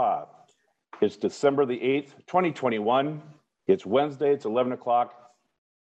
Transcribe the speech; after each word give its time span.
Aloha. 0.00 0.24
It's 1.02 1.18
December 1.18 1.66
the 1.66 1.76
8th, 1.76 2.16
2021. 2.26 3.20
It's 3.66 3.84
Wednesday, 3.84 4.32
it's 4.32 4.46
11 4.46 4.72
o'clock. 4.72 5.12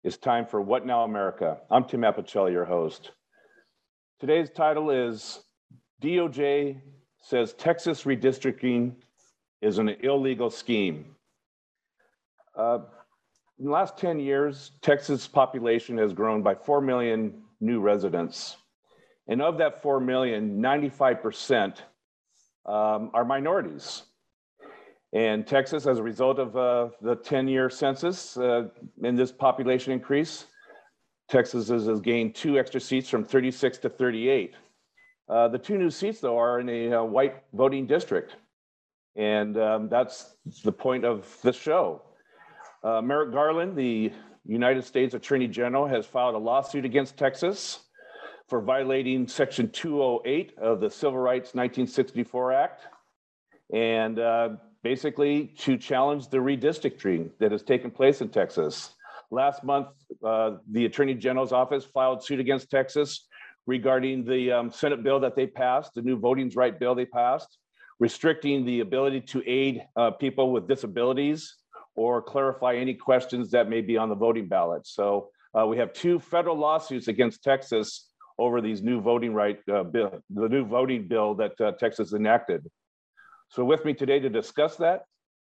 It's 0.04 0.18
time 0.18 0.48
for 0.48 0.60
What 0.60 0.88
Now 0.88 1.04
America. 1.04 1.60
I'm 1.70 1.86
Tim 1.86 2.02
Apicella, 2.02 2.52
your 2.52 2.66
host. 2.66 3.12
Today's 4.20 4.50
title 4.50 4.90
is 4.90 5.42
DOJ 6.02 6.82
says 7.22 7.54
Texas 7.54 8.04
redistricting 8.06 8.96
is 9.62 9.78
an 9.78 9.90
illegal 10.02 10.50
scheme. 10.50 11.16
Uh, 12.58 12.80
in 13.60 13.66
the 13.66 13.72
last 13.72 14.00
10 14.00 14.20
years, 14.20 14.72
Texas 14.82 15.28
population 15.28 15.96
has 16.00 16.12
grown 16.12 16.42
by 16.42 16.56
4 16.56 16.82
million 16.82 17.44
new 17.60 17.80
residents. 17.80 18.58
And 19.28 19.44
of 19.44 19.60
that 19.60 19.84
4 19.84 20.00
million, 20.00 20.60
95% 20.60 21.78
um, 22.66 23.12
are 23.14 23.26
minorities. 23.26 24.04
And 25.14 25.46
Texas, 25.46 25.88
as 25.88 26.00
a 26.00 26.04
result 26.04 26.40
of 26.40 26.56
uh, 26.56 26.90
the 27.02 27.16
10 27.16 27.48
year 27.48 27.70
census 27.70 28.38
uh, 28.38 28.70
and 29.04 29.18
this 29.18 29.32
population 29.32 29.92
increase, 29.92 30.46
Texas 31.28 31.68
has, 31.68 31.86
has, 31.86 32.00
gained 32.00 32.36
two 32.36 32.58
extra 32.58 32.80
seats 32.80 33.10
from 33.10 33.24
36 33.24 33.78
to 33.80 33.90
38. 33.90 34.54
Uh, 35.30 35.48
the 35.48 35.58
two 35.58 35.78
new 35.78 35.90
seats, 35.90 36.20
though, 36.20 36.38
are 36.38 36.60
in 36.60 36.70
a 36.70 37.00
uh, 37.00 37.04
white 37.04 37.44
voting 37.54 37.88
district. 37.88 38.36
And 39.16 39.58
um, 39.58 39.90
that's 39.90 40.36
the 40.64 40.72
point 40.72 41.06
of 41.06 41.26
this 41.42 41.56
show. 41.56 42.02
Uh, 42.84 43.02
Merrick 43.02 43.32
Garland, 43.32 43.76
the 43.76 44.12
United 44.46 44.84
States 44.84 45.14
Attorney 45.14 45.48
General, 45.48 45.88
has 45.88 46.06
filed 46.06 46.36
a 46.36 46.38
lawsuit 46.38 46.86
against 46.86 47.18
Texas 47.18 47.82
for 48.52 48.60
violating 48.60 49.30
Section 49.30 49.70
208 49.70 50.58
of 50.58 50.82
the 50.82 50.90
Civil 50.90 51.20
Rights 51.20 51.54
1964 51.56 52.52
Act. 52.52 52.82
And 53.74 54.20
uh, 54.20 54.50
basically 54.84 55.54
to 55.60 55.78
challenge 55.78 56.28
the 56.28 56.36
redistricting 56.36 57.30
that 57.40 57.54
has 57.54 57.64
taken 57.64 57.90
place 57.90 58.20
in 58.20 58.28
Texas. 58.28 58.94
Last 59.32 59.64
month, 59.64 59.88
uh, 60.22 60.58
the 60.70 60.84
Attorney 60.84 61.14
General's 61.14 61.54
office 61.54 61.86
filed 61.86 62.26
suit 62.26 62.42
against 62.42 62.70
Texas 62.70 63.26
regarding 63.68 64.26
the 64.26 64.52
um, 64.52 64.70
Senate 64.70 65.02
bill 65.02 65.22
that 65.22 65.38
they 65.38 65.48
passed, 65.48 65.94
the 65.94 66.02
new 66.02 66.20
voting 66.20 66.52
rights 66.54 66.76
bill 66.78 66.94
they 66.94 67.06
passed, 67.06 67.58
restricting 68.02 68.66
the 68.66 68.82
ability 68.82 69.22
to 69.22 69.42
aid 69.50 69.86
uh, 69.96 70.12
people 70.12 70.52
with 70.52 70.68
disabilities 70.68 71.56
or 71.96 72.22
clarify 72.22 72.76
any 72.76 72.96
questions 72.96 73.50
that 73.52 73.70
may 73.70 73.80
be 73.80 73.96
on 73.96 74.10
the 74.10 74.16
voting 74.16 74.50
ballot. 74.50 74.86
So 74.86 75.30
uh, 75.58 75.66
we 75.66 75.78
have 75.78 75.94
two 75.94 76.20
federal 76.20 76.58
lawsuits 76.58 77.08
against 77.08 77.46
Texas 77.46 78.11
over 78.42 78.60
these 78.60 78.82
new 78.82 79.00
voting 79.00 79.34
right 79.34 79.60
uh, 79.72 79.84
bill, 79.84 80.20
the 80.32 80.50
new 80.50 80.66
voting 80.66 81.08
bill 81.08 81.36
that 81.36 81.62
uh, 81.62 81.72
Texas 81.74 82.14
enacted. 82.14 82.68
So 83.50 83.64
with 83.64 83.86
me 83.86 83.94
today 83.94 84.20
to 84.20 84.30
discuss 84.30 84.78
that 84.78 85.04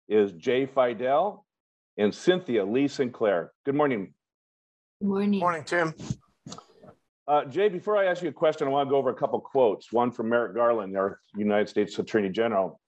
is 0.07 0.31
Jay 0.33 0.67
Fidel 0.67 1.43
and 1.97 2.13
Cynthia 2.13 2.63
Lee 2.63 2.87
Sinclair. 2.87 3.51
Good 3.65 3.73
morning. 3.73 4.13
Good 5.01 5.07
morning. 5.07 5.39
Morning, 5.39 5.63
Tim. 5.63 5.95
Uh, 7.27 7.45
Jay, 7.45 7.67
before 7.67 7.97
I 7.97 8.05
ask 8.05 8.21
you 8.21 8.29
a 8.29 8.33
question, 8.33 8.67
I 8.67 8.69
want 8.69 8.87
to 8.87 8.91
go 8.91 8.97
over 8.97 9.09
a 9.09 9.15
couple 9.15 9.39
quotes. 9.39 9.91
One 9.91 10.11
from 10.11 10.29
Merrick 10.29 10.53
Garland, 10.53 10.95
our 10.95 11.19
United 11.35 11.69
States 11.69 11.97
Attorney 11.97 12.29
General. 12.29 12.79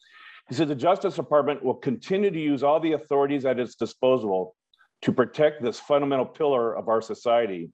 He 0.50 0.56
said 0.56 0.68
the 0.68 0.76
Justice 0.76 1.16
Department 1.16 1.64
will 1.64 1.76
continue 1.76 2.30
to 2.30 2.40
use 2.40 2.62
all 2.62 2.80
the 2.80 2.92
authorities 2.92 3.46
at 3.46 3.58
its 3.58 3.74
disposal 3.74 4.56
to 5.02 5.12
protect 5.12 5.64
this 5.64 5.80
fundamental 5.80 6.26
pillar 6.26 6.78
of 6.78 6.90
our 6.90 7.02
society. 7.02 7.72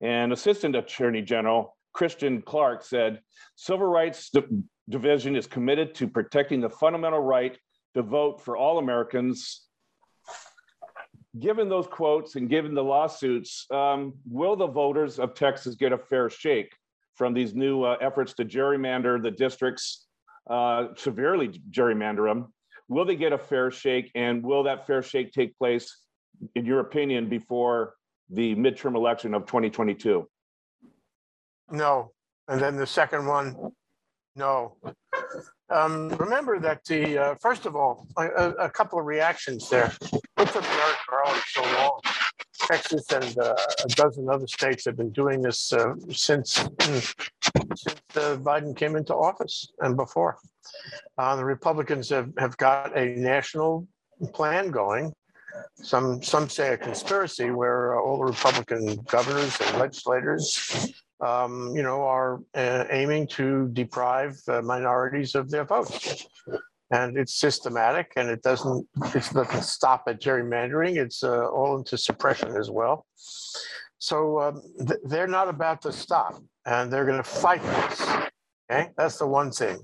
And 0.00 0.32
Assistant 0.32 0.76
Attorney 0.76 1.22
General 1.22 1.76
Kristen 1.92 2.42
Clarke 2.42 2.84
said, 2.84 3.20
Civil 3.56 3.86
Rights 3.86 4.30
Division 4.88 5.36
is 5.36 5.46
committed 5.46 5.94
to 5.96 6.08
protecting 6.08 6.60
the 6.60 6.70
fundamental 6.70 7.20
right 7.20 7.58
to 7.94 8.02
vote 8.02 8.40
for 8.40 8.56
all 8.56 8.78
Americans. 8.78 9.66
Given 11.38 11.68
those 11.68 11.86
quotes 11.86 12.34
and 12.36 12.48
given 12.48 12.74
the 12.74 12.82
lawsuits, 12.82 13.66
um, 13.70 14.14
will 14.28 14.56
the 14.56 14.66
voters 14.66 15.18
of 15.18 15.34
Texas 15.34 15.76
get 15.76 15.92
a 15.92 15.98
fair 15.98 16.28
shake 16.28 16.74
from 17.14 17.34
these 17.34 17.54
new 17.54 17.84
uh, 17.84 17.96
efforts 18.00 18.32
to 18.34 18.44
gerrymander 18.44 19.22
the 19.22 19.30
districts, 19.30 20.06
uh, 20.48 20.88
severely 20.96 21.60
gerrymander 21.70 22.28
them? 22.28 22.52
Will 22.88 23.04
they 23.04 23.14
get 23.14 23.32
a 23.32 23.38
fair 23.38 23.70
shake 23.70 24.10
and 24.16 24.42
will 24.42 24.64
that 24.64 24.86
fair 24.86 25.02
shake 25.02 25.32
take 25.32 25.56
place, 25.56 25.98
in 26.56 26.64
your 26.64 26.80
opinion, 26.80 27.28
before 27.28 27.94
the 28.30 28.54
midterm 28.54 28.94
election 28.94 29.34
of 29.34 29.46
2022? 29.46 30.28
No. 31.70 32.12
And 32.48 32.60
then 32.60 32.76
the 32.76 32.86
second 32.86 33.26
one, 33.26 33.72
no. 34.36 34.76
Um, 35.68 36.08
remember 36.10 36.58
that 36.58 36.84
the, 36.84 37.18
uh, 37.18 37.34
first 37.40 37.64
of 37.64 37.76
all, 37.76 38.06
a, 38.16 38.24
a, 38.26 38.70
couple 38.70 38.98
of 38.98 39.06
reactions 39.06 39.68
there. 39.70 39.92
What 40.34 40.52
took 40.52 40.64
Garland 41.08 41.42
so 41.46 41.62
long? 41.62 42.00
Texas 42.66 43.04
and 43.12 43.38
uh, 43.38 43.54
a 43.84 43.88
dozen 43.88 44.28
other 44.28 44.46
states 44.46 44.84
have 44.84 44.96
been 44.96 45.10
doing 45.10 45.42
this 45.42 45.72
uh, 45.72 45.94
since 46.10 46.54
since 46.82 47.14
uh, 48.16 48.36
Biden 48.36 48.76
came 48.76 48.96
into 48.96 49.14
office 49.14 49.72
and 49.80 49.96
before. 49.96 50.38
Uh, 51.18 51.36
the 51.36 51.44
Republicans 51.44 52.08
have, 52.10 52.30
have 52.38 52.56
got 52.58 52.96
a 52.96 53.06
national 53.16 53.86
plan 54.32 54.70
going. 54.70 55.12
Some 55.76 56.22
some 56.22 56.48
say 56.48 56.74
a 56.74 56.76
conspiracy 56.76 57.50
where 57.50 57.98
uh, 57.98 58.02
all 58.02 58.18
the 58.18 58.24
Republican 58.24 58.96
governors 59.08 59.58
and 59.60 59.78
legislators 59.78 60.94
um, 61.20 61.74
you 61.74 61.82
know, 61.82 62.02
are 62.02 62.40
uh, 62.54 62.84
aiming 62.90 63.26
to 63.28 63.68
deprive 63.72 64.36
uh, 64.48 64.62
minorities 64.62 65.34
of 65.34 65.50
their 65.50 65.64
votes. 65.64 66.26
And 66.92 67.16
it's 67.16 67.34
systematic, 67.34 68.12
and 68.16 68.28
it 68.28 68.42
doesn't 68.42 68.86
it 69.14 69.30
doesn't 69.32 69.62
stop 69.62 70.04
at 70.08 70.20
gerrymandering. 70.20 70.96
It's 70.96 71.22
uh, 71.22 71.46
all 71.46 71.78
into 71.78 71.96
suppression 71.96 72.56
as 72.56 72.68
well. 72.68 73.06
So 73.98 74.40
um, 74.40 74.62
th- 74.78 74.98
they're 75.04 75.28
not 75.28 75.48
about 75.48 75.82
to 75.82 75.92
stop, 75.92 76.42
and 76.66 76.92
they're 76.92 77.04
going 77.04 77.22
to 77.22 77.22
fight 77.22 77.62
this. 77.62 78.00
Okay, 78.70 78.90
that's 78.96 79.18
the 79.18 79.26
one 79.26 79.52
thing. 79.52 79.78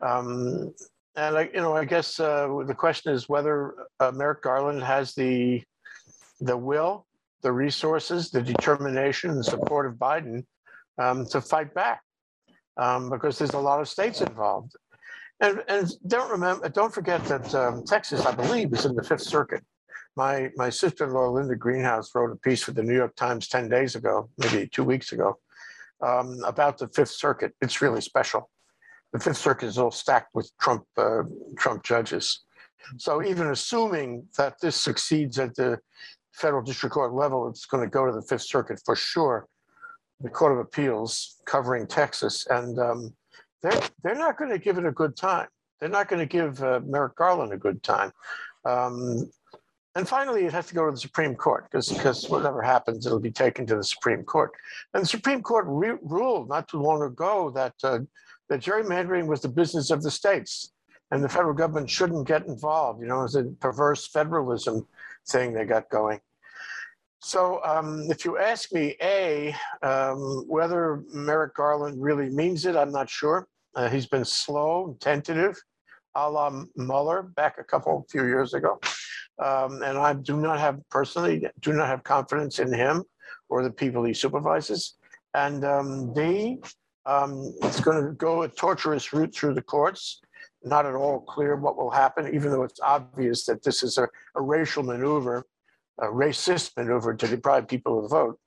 Um, 0.00 0.72
and 1.16 1.36
I, 1.36 1.50
you 1.52 1.60
know, 1.60 1.74
I 1.74 1.84
guess 1.84 2.20
uh, 2.20 2.62
the 2.66 2.74
question 2.74 3.12
is 3.12 3.28
whether 3.28 3.74
uh, 4.00 4.12
Merrick 4.12 4.42
Garland 4.42 4.82
has 4.82 5.14
the 5.14 5.62
the 6.40 6.56
will, 6.56 7.06
the 7.42 7.52
resources, 7.52 8.30
the 8.30 8.42
determination, 8.42 9.30
and 9.30 9.44
support 9.44 9.86
of 9.86 9.94
Biden 9.94 10.44
um, 10.98 11.26
to 11.26 11.40
fight 11.40 11.74
back 11.74 12.02
um, 12.76 13.10
because 13.10 13.38
there's 13.38 13.54
a 13.54 13.58
lot 13.58 13.80
of 13.80 13.88
states 13.88 14.20
involved. 14.20 14.72
And, 15.40 15.62
and 15.68 15.88
don't 16.06 16.30
remember, 16.30 16.68
don't 16.68 16.92
forget 16.92 17.24
that 17.26 17.54
um, 17.54 17.84
Texas, 17.84 18.26
I 18.26 18.34
believe, 18.34 18.72
is 18.72 18.86
in 18.86 18.94
the 18.94 19.04
Fifth 19.04 19.22
Circuit. 19.22 19.64
My 20.16 20.50
my 20.56 20.68
sister-in-law 20.68 21.28
Linda 21.30 21.54
Greenhouse 21.54 22.12
wrote 22.14 22.32
a 22.32 22.36
piece 22.36 22.62
for 22.62 22.72
the 22.72 22.82
New 22.82 22.94
York 22.94 23.14
Times 23.14 23.46
ten 23.46 23.68
days 23.68 23.94
ago, 23.94 24.30
maybe 24.38 24.68
two 24.68 24.82
weeks 24.82 25.12
ago, 25.12 25.38
um, 26.00 26.42
about 26.44 26.78
the 26.78 26.88
Fifth 26.88 27.10
Circuit. 27.10 27.54
It's 27.60 27.80
really 27.80 28.00
special. 28.00 28.50
The 29.12 29.18
Fifth 29.18 29.38
Circuit 29.38 29.66
is 29.66 29.78
all 29.78 29.90
stacked 29.90 30.34
with 30.34 30.50
Trump 30.60 30.84
uh, 30.96 31.22
Trump 31.56 31.82
judges. 31.82 32.40
So 32.96 33.22
even 33.22 33.48
assuming 33.48 34.26
that 34.36 34.60
this 34.60 34.76
succeeds 34.76 35.38
at 35.38 35.54
the 35.54 35.78
federal 36.32 36.62
district 36.62 36.94
court 36.94 37.12
level, 37.12 37.48
it's 37.48 37.66
going 37.66 37.82
to 37.82 37.90
go 37.90 38.06
to 38.06 38.12
the 38.12 38.22
Fifth 38.22 38.42
Circuit 38.42 38.80
for 38.84 38.96
sure 38.96 39.46
the 40.20 40.28
Court 40.28 40.52
of 40.52 40.58
Appeals 40.58 41.40
covering 41.46 41.86
Texas, 41.86 42.46
and 42.50 42.78
um, 42.78 43.14
they're 43.62 43.80
they're 44.02 44.14
not 44.14 44.36
going 44.36 44.50
to 44.50 44.58
give 44.58 44.78
it 44.78 44.86
a 44.86 44.92
good 44.92 45.16
time. 45.16 45.48
They're 45.80 45.88
not 45.88 46.08
going 46.08 46.20
to 46.20 46.26
give 46.26 46.62
uh, 46.62 46.80
Merrick 46.84 47.14
Garland 47.16 47.52
a 47.52 47.56
good 47.56 47.82
time. 47.82 48.10
Um, 48.64 49.30
and 49.94 50.08
finally, 50.08 50.44
it 50.44 50.52
has 50.52 50.66
to 50.66 50.74
go 50.74 50.86
to 50.86 50.92
the 50.92 50.98
Supreme 50.98 51.34
Court 51.34 51.68
because 51.70 51.88
because 51.88 52.28
whatever 52.28 52.62
happens, 52.62 53.06
it'll 53.06 53.20
be 53.20 53.30
taken 53.30 53.66
to 53.66 53.76
the 53.76 53.84
Supreme 53.84 54.22
Court. 54.24 54.50
And 54.94 55.02
the 55.02 55.08
Supreme 55.08 55.42
Court 55.42 55.64
re- 55.68 55.98
ruled 56.02 56.48
not 56.48 56.68
too 56.68 56.80
long 56.80 57.02
ago 57.02 57.50
that 57.50 57.74
uh, 57.82 58.00
that 58.48 58.60
gerrymandering 58.60 59.26
was 59.26 59.40
the 59.40 59.48
business 59.48 59.90
of 59.90 60.02
the 60.02 60.10
states, 60.10 60.72
and 61.10 61.22
the 61.22 61.28
federal 61.28 61.54
government 61.54 61.88
shouldn't 61.90 62.26
get 62.26 62.46
involved. 62.46 63.00
You 63.00 63.08
know, 63.08 63.24
it's 63.24 63.34
a 63.34 63.44
perverse 63.44 64.06
federalism 64.06 64.86
thing 65.28 65.52
they 65.52 65.64
got 65.64 65.88
going. 65.90 66.20
So, 67.20 67.60
um, 67.64 68.06
if 68.10 68.24
you 68.24 68.38
ask 68.38 68.72
me, 68.72 68.94
A, 69.02 69.54
um, 69.82 70.44
whether 70.46 71.02
Merrick 71.12 71.54
Garland 71.54 72.00
really 72.00 72.30
means 72.30 72.64
it, 72.64 72.76
I'm 72.76 72.92
not 72.92 73.10
sure. 73.10 73.48
Uh, 73.74 73.88
he's 73.88 74.06
been 74.06 74.24
slow 74.24 74.86
and 74.86 75.00
tentative, 75.00 75.60
a 76.14 76.30
la 76.30 76.64
Mueller 76.76 77.22
back 77.22 77.56
a 77.58 77.64
couple, 77.64 78.06
few 78.10 78.24
years 78.24 78.54
ago. 78.54 78.80
Um, 79.38 79.82
and 79.82 79.98
I 79.98 80.14
do 80.14 80.36
not 80.36 80.58
have, 80.58 80.80
personally, 80.90 81.46
do 81.60 81.72
not 81.72 81.88
have 81.88 82.02
confidence 82.02 82.58
in 82.58 82.72
him 82.72 83.04
or 83.48 83.62
the 83.62 83.70
people 83.70 84.04
he 84.04 84.14
supervises. 84.14 84.94
And 85.34 85.64
um, 85.64 86.14
D, 86.14 86.58
um, 87.08 87.54
it's 87.62 87.80
going 87.80 88.04
to 88.04 88.12
go 88.12 88.42
a 88.42 88.48
torturous 88.48 89.12
route 89.12 89.34
through 89.34 89.54
the 89.54 89.62
courts. 89.62 90.20
Not 90.64 90.86
at 90.86 90.94
all 90.94 91.20
clear 91.20 91.56
what 91.56 91.76
will 91.76 91.90
happen, 91.90 92.34
even 92.34 92.50
though 92.50 92.64
it's 92.64 92.80
obvious 92.80 93.46
that 93.46 93.62
this 93.62 93.82
is 93.82 93.96
a, 93.96 94.08
a 94.34 94.42
racial 94.42 94.82
maneuver 94.82 95.46
a 95.98 96.06
racist 96.06 96.76
maneuver 96.76 97.14
to 97.14 97.26
deprive 97.26 97.68
people 97.68 97.98
of 97.98 98.04
the 98.04 98.08
vote. 98.08 98.38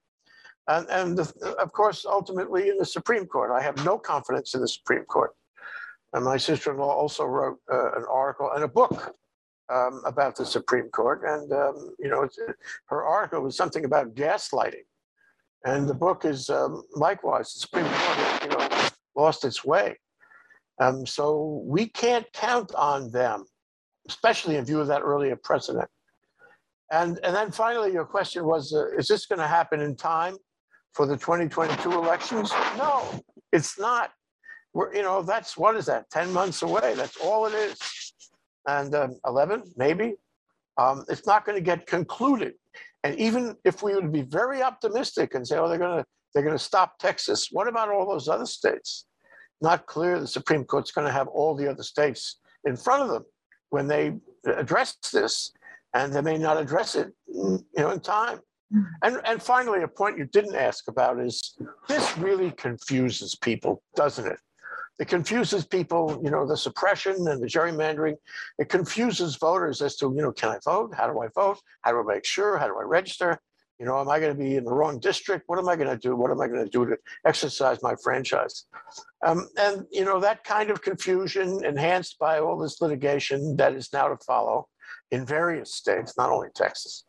And, 0.68 0.88
and 0.90 1.18
the, 1.18 1.56
of 1.60 1.72
course, 1.74 2.06
ultimately 2.06 2.70
in 2.70 2.78
the 2.78 2.86
Supreme 2.86 3.26
Court, 3.26 3.52
I 3.52 3.62
have 3.62 3.84
no 3.84 3.98
confidence 3.98 4.54
in 4.54 4.62
the 4.62 4.68
Supreme 4.68 5.04
Court. 5.06 5.32
And 6.14 6.24
my 6.24 6.38
sister-in-law 6.38 6.94
also 6.94 7.26
wrote 7.26 7.58
uh, 7.72 7.94
an 7.94 8.06
article 8.10 8.52
and 8.54 8.64
a 8.64 8.68
book 8.68 9.16
um, 9.70 10.02
about 10.06 10.36
the 10.36 10.46
Supreme 10.46 10.90
Court. 10.90 11.22
And, 11.26 11.52
um, 11.52 11.96
you 12.00 12.10
know, 12.10 12.28
her 12.88 13.04
article 13.04 13.42
was 13.42 13.56
something 13.56 13.86
about 13.86 14.14
gaslighting. 14.16 14.86
And 15.66 15.88
the 15.88 15.94
book 15.94 16.26
is 16.26 16.50
um, 16.50 16.84
likewise, 16.96 17.54
the 17.54 17.60
Supreme 17.60 17.86
Court, 17.86 18.44
you 18.44 18.50
know, 18.50 18.90
lost 19.16 19.46
its 19.46 19.64
way. 19.64 19.98
Um, 20.80 21.06
so 21.06 21.62
we 21.66 21.88
can't 21.88 22.26
count 22.34 22.74
on 22.76 23.12
them, 23.12 23.46
especially 24.08 24.56
in 24.56 24.66
view 24.66 24.80
of 24.80 24.88
that 24.88 25.02
earlier 25.02 25.36
precedent. 25.36 25.88
And, 26.92 27.20
and 27.24 27.36
then 27.36 27.52
finally, 27.52 27.94
your 27.94 28.06
question 28.06 28.46
was, 28.46 28.74
uh, 28.74 28.88
is 28.98 29.08
this 29.08 29.26
going 29.26 29.40
to 29.40 29.48
happen 29.48 29.80
in 29.80 29.96
time 29.96 30.36
for 30.94 31.06
the 31.06 31.16
2022 31.16 31.92
elections? 31.92 32.52
No, 32.78 33.22
it's 33.54 33.80
not. 33.80 34.12
We're, 34.74 34.94
you 34.94 35.04
know, 35.04 35.22
that's, 35.22 35.56
what 35.56 35.76
is 35.78 35.86
that, 35.86 36.10
10 36.10 36.34
months 36.34 36.64
away? 36.64 36.94
That's 36.96 37.18
all 37.18 37.46
it 37.46 37.54
is. 37.54 37.78
And 38.68 38.94
um, 38.96 39.20
11, 39.26 39.64
maybe. 39.78 40.16
Um, 40.78 41.06
it's 41.10 41.28
not 41.28 41.46
going 41.46 41.58
to 41.58 41.64
get 41.64 41.86
concluded. 41.86 42.54
And 43.04 43.18
even 43.20 43.56
if 43.66 43.82
we 43.82 43.96
would 43.96 44.12
be 44.12 44.22
very 44.22 44.62
optimistic 44.62 45.34
and 45.34 45.48
say, 45.48 45.58
oh, 45.58 45.68
they're 45.68 45.78
going 45.78 46.00
to 46.00 46.06
they're 46.34 46.44
going 46.44 46.58
to 46.58 46.64
stop 46.64 46.98
Texas, 46.98 47.50
what 47.52 47.68
about 47.68 47.90
all 47.90 48.08
those 48.08 48.30
other 48.30 48.46
states? 48.46 49.06
Not 49.60 49.86
clear 49.86 50.20
the 50.20 50.28
Supreme 50.28 50.64
Court's 50.64 50.92
going 50.92 51.06
to 51.06 51.14
have 51.14 51.28
all 51.28 51.56
the 51.56 51.70
other 51.70 51.84
states 51.84 52.40
in 52.64 52.78
front 52.78 53.04
of 53.04 53.10
them 53.10 53.26
when 53.70 53.88
they 53.88 54.14
address 54.46 54.96
this, 55.12 55.52
and 55.94 56.14
they 56.14 56.22
may 56.22 56.38
not 56.38 56.58
address 56.58 56.96
it, 56.96 57.12
you 57.28 57.66
know, 57.78 57.92
in 57.92 58.00
time. 58.00 58.40
Mm. 58.74 58.86
And, 59.04 59.22
and 59.26 59.44
finally, 59.44 59.84
a 59.84 59.88
point 59.88 60.18
you 60.18 60.26
didn't 60.26 60.56
ask 60.56 60.88
about 60.88 61.20
is 61.20 61.58
this 61.88 62.18
really 62.18 62.52
confuses 62.52 63.36
people, 63.36 63.84
doesn't 63.96 64.26
it? 64.26 64.40
It 65.02 65.08
confuses 65.08 65.66
people, 65.66 66.22
you 66.24 66.30
know, 66.30 66.46
the 66.46 66.56
suppression 66.56 67.28
and 67.28 67.42
the 67.42 67.48
gerrymandering. 67.48 68.18
It 68.60 68.70
confuses 68.70 69.36
voters 69.36 69.82
as 69.82 69.96
to, 69.96 70.14
you 70.16 70.22
know, 70.22 70.32
can 70.32 70.50
I 70.50 70.60
vote? 70.64 70.94
How 70.96 71.08
do 71.12 71.20
I 71.22 71.28
vote? 71.34 71.58
How 71.82 71.90
do 71.92 72.02
I 72.02 72.14
make 72.14 72.24
sure? 72.24 72.60
How 72.60 72.68
do 72.68 72.78
I 72.78 72.84
register? 72.84 73.40
You 73.80 73.88
know, 73.88 74.00
am 74.00 74.10
I 74.10 74.20
going 74.20 74.32
to 74.32 74.38
be 74.38 74.58
in 74.58 74.64
the 74.64 74.72
wrong 74.72 75.00
district? 75.00 75.46
What 75.48 75.58
am 75.58 75.68
I 75.68 75.76
going 75.76 75.90
to 75.90 75.98
do? 75.98 76.16
What 76.16 76.30
am 76.30 76.40
I 76.40 76.48
going 76.48 76.64
to 76.64 76.70
do 76.70 76.86
to 76.86 76.96
exercise 77.26 77.80
my 77.82 77.96
franchise? 78.04 78.66
Um, 79.26 79.50
and, 79.58 79.88
you 79.92 80.06
know, 80.06 80.20
that 80.20 80.44
kind 80.44 80.70
of 80.70 80.84
confusion 80.84 81.66
enhanced 81.66 82.20
by 82.20 82.38
all 82.38 82.60
this 82.60 82.80
litigation 82.80 83.58
that 83.58 83.74
is 83.74 83.92
now 83.92 84.08
to 84.08 84.18
follow 84.18 84.68
in 85.10 85.26
various 85.26 85.74
states, 85.74 86.16
not 86.16 86.30
only 86.30 86.50
Texas, 86.54 87.06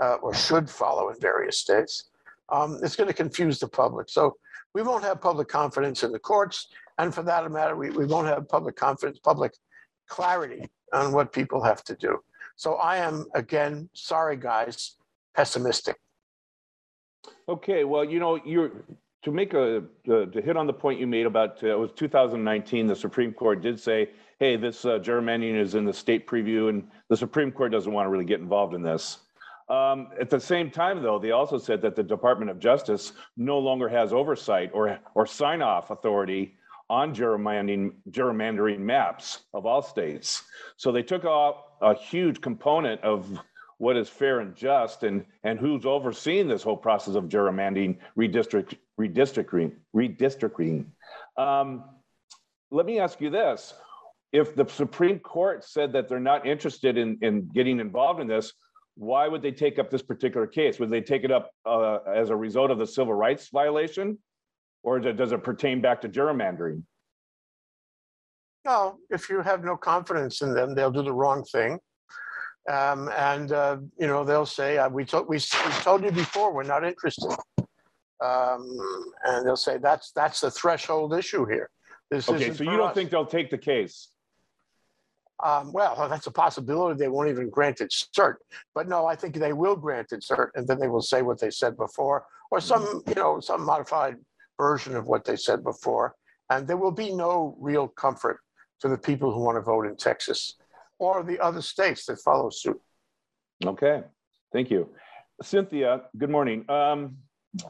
uh, 0.00 0.14
or 0.22 0.32
should 0.32 0.70
follow 0.70 1.08
in 1.08 1.18
various 1.18 1.58
states, 1.58 2.04
um, 2.50 2.78
it's 2.84 2.94
going 2.94 3.08
to 3.08 3.14
confuse 3.14 3.58
the 3.58 3.66
public. 3.66 4.08
So 4.08 4.36
we 4.74 4.82
won't 4.82 5.02
have 5.02 5.20
public 5.20 5.48
confidence 5.48 6.04
in 6.04 6.12
the 6.12 6.20
courts. 6.20 6.68
And 7.02 7.12
for 7.12 7.24
that 7.24 7.50
matter, 7.50 7.74
we, 7.74 7.90
we 7.90 8.06
won't 8.06 8.28
have 8.28 8.48
public 8.48 8.76
confidence, 8.76 9.18
public 9.18 9.52
clarity 10.08 10.70
on 10.92 11.12
what 11.12 11.32
people 11.32 11.60
have 11.60 11.82
to 11.84 11.96
do. 11.96 12.20
So 12.54 12.74
I 12.74 12.98
am, 12.98 13.26
again, 13.34 13.90
sorry, 13.92 14.36
guys, 14.36 14.94
pessimistic. 15.34 15.96
Okay, 17.48 17.82
well, 17.82 18.04
you 18.04 18.20
know, 18.20 18.36
you're 18.44 18.84
to 19.24 19.32
make 19.32 19.52
a 19.54 19.78
uh, 19.78 20.26
to 20.26 20.42
hit 20.42 20.56
on 20.56 20.68
the 20.68 20.72
point 20.72 21.00
you 21.00 21.08
made 21.08 21.26
about 21.26 21.62
uh, 21.64 21.68
it 21.68 21.78
was 21.78 21.90
2019. 21.92 22.86
The 22.86 22.94
Supreme 22.94 23.32
Court 23.32 23.62
did 23.62 23.80
say, 23.80 24.10
"Hey, 24.38 24.56
this 24.56 24.84
uh, 24.84 24.98
gerrymandering 24.98 25.58
is 25.58 25.74
in 25.74 25.84
the 25.84 25.92
state 25.92 26.26
preview, 26.26 26.68
and 26.68 26.88
the 27.08 27.16
Supreme 27.16 27.50
Court 27.52 27.72
doesn't 27.72 27.92
want 27.92 28.06
to 28.06 28.10
really 28.10 28.24
get 28.24 28.40
involved 28.40 28.74
in 28.74 28.82
this." 28.82 29.18
Um, 29.68 30.08
at 30.20 30.28
the 30.28 30.40
same 30.40 30.70
time, 30.70 31.02
though, 31.02 31.20
they 31.20 31.30
also 31.30 31.58
said 31.58 31.82
that 31.82 31.94
the 31.94 32.02
Department 32.02 32.50
of 32.50 32.58
Justice 32.58 33.12
no 33.36 33.58
longer 33.58 33.88
has 33.88 34.12
oversight 34.12 34.70
or 34.74 34.98
or 35.14 35.24
sign 35.26 35.62
off 35.62 35.90
authority 35.90 36.56
on 36.92 37.14
gerrymandering 37.14 37.90
gerrymandering 38.10 38.78
maps 38.78 39.44
of 39.54 39.64
all 39.64 39.80
states. 39.80 40.42
So 40.76 40.92
they 40.92 41.02
took 41.02 41.24
off 41.24 41.56
a 41.80 41.94
huge 41.94 42.42
component 42.42 43.00
of 43.00 43.40
what 43.78 43.96
is 43.96 44.10
fair 44.10 44.40
and 44.40 44.54
just 44.54 45.02
and 45.02 45.24
and 45.42 45.58
who's 45.58 45.86
overseeing 45.86 46.48
this 46.48 46.62
whole 46.62 46.76
process 46.76 47.14
of 47.14 47.24
gerrymandering 47.24 47.96
redistrict 48.14 48.76
redistricting 49.00 49.72
redistricting. 49.96 50.84
Um, 51.38 51.84
let 52.70 52.84
me 52.84 53.00
ask 53.00 53.22
you 53.22 53.30
this. 53.30 53.72
If 54.30 54.54
the 54.54 54.66
supreme 54.66 55.18
court 55.18 55.64
said 55.64 55.94
that 55.94 56.10
they're 56.10 56.20
not 56.20 56.46
interested 56.46 56.98
in 56.98 57.16
in 57.22 57.48
getting 57.54 57.80
involved 57.80 58.20
in 58.20 58.26
this 58.26 58.52
why 58.96 59.26
would 59.26 59.40
they 59.40 59.52
take 59.52 59.78
up 59.78 59.88
this 59.88 60.02
particular 60.02 60.46
case? 60.46 60.78
Would 60.78 60.90
they 60.90 61.00
take 61.00 61.24
it 61.24 61.30
up 61.30 61.50
uh, 61.64 62.00
as 62.14 62.28
a 62.28 62.36
result 62.36 62.70
of 62.70 62.78
the 62.78 62.86
civil 62.86 63.14
rights 63.14 63.48
violation 63.48 64.18
or 64.82 64.98
does 64.98 65.32
it 65.32 65.42
pertain 65.42 65.80
back 65.80 66.00
to 66.00 66.08
gerrymandering 66.08 66.82
no 68.64 68.98
if 69.10 69.28
you 69.28 69.40
have 69.40 69.64
no 69.64 69.76
confidence 69.76 70.42
in 70.42 70.54
them 70.54 70.74
they'll 70.74 70.90
do 70.90 71.02
the 71.02 71.12
wrong 71.12 71.44
thing 71.44 71.78
um, 72.70 73.10
and, 73.16 73.52
uh, 73.52 73.78
you 73.98 74.06
know, 74.06 74.24
they'll 74.24 74.46
say, 74.46 74.78
uh, 74.78 74.88
we, 74.88 75.04
told, 75.04 75.28
we, 75.28 75.36
we 75.36 75.72
told 75.80 76.04
you 76.04 76.12
before, 76.12 76.54
we're 76.54 76.62
not 76.62 76.84
interested. 76.84 77.34
Um, 78.24 78.78
and 79.24 79.44
they'll 79.44 79.56
say, 79.56 79.78
that's, 79.78 80.12
that's 80.12 80.40
the 80.40 80.50
threshold 80.50 81.14
issue 81.14 81.44
here. 81.46 81.70
This 82.10 82.28
okay, 82.28 82.52
so 82.52 82.62
you 82.62 82.76
don't 82.76 82.90
us. 82.90 82.94
think 82.94 83.10
they'll 83.10 83.26
take 83.26 83.50
the 83.50 83.58
case? 83.58 84.10
Um, 85.42 85.72
well, 85.72 86.08
that's 86.08 86.28
a 86.28 86.30
possibility. 86.30 86.98
They 86.98 87.08
won't 87.08 87.30
even 87.30 87.50
grant 87.50 87.80
it 87.80 87.92
cert. 88.16 88.34
But 88.74 88.88
no, 88.88 89.06
I 89.06 89.16
think 89.16 89.34
they 89.34 89.52
will 89.52 89.74
grant 89.74 90.12
it 90.12 90.20
cert, 90.20 90.50
and 90.54 90.68
then 90.68 90.78
they 90.78 90.88
will 90.88 91.02
say 91.02 91.22
what 91.22 91.40
they 91.40 91.50
said 91.50 91.76
before, 91.76 92.26
or 92.52 92.60
some, 92.60 93.02
you 93.08 93.14
know, 93.14 93.40
some 93.40 93.64
modified 93.64 94.16
version 94.58 94.96
of 94.96 95.06
what 95.06 95.24
they 95.24 95.36
said 95.36 95.62
before. 95.62 96.14
And 96.50 96.66
there 96.66 96.76
will 96.76 96.92
be 96.92 97.14
no 97.14 97.56
real 97.58 97.88
comfort 97.88 98.40
to 98.80 98.88
the 98.88 98.98
people 98.98 99.32
who 99.32 99.40
want 99.40 99.56
to 99.56 99.62
vote 99.62 99.86
in 99.86 99.96
Texas 99.96 100.56
or 100.98 101.22
the 101.22 101.38
other 101.40 101.62
states 101.62 102.06
that 102.06 102.20
follow 102.20 102.50
suit. 102.50 102.80
Okay, 103.64 104.02
thank 104.52 104.70
you. 104.70 104.88
Cynthia, 105.40 106.02
good 106.18 106.30
morning. 106.30 106.64
Um, 106.68 107.16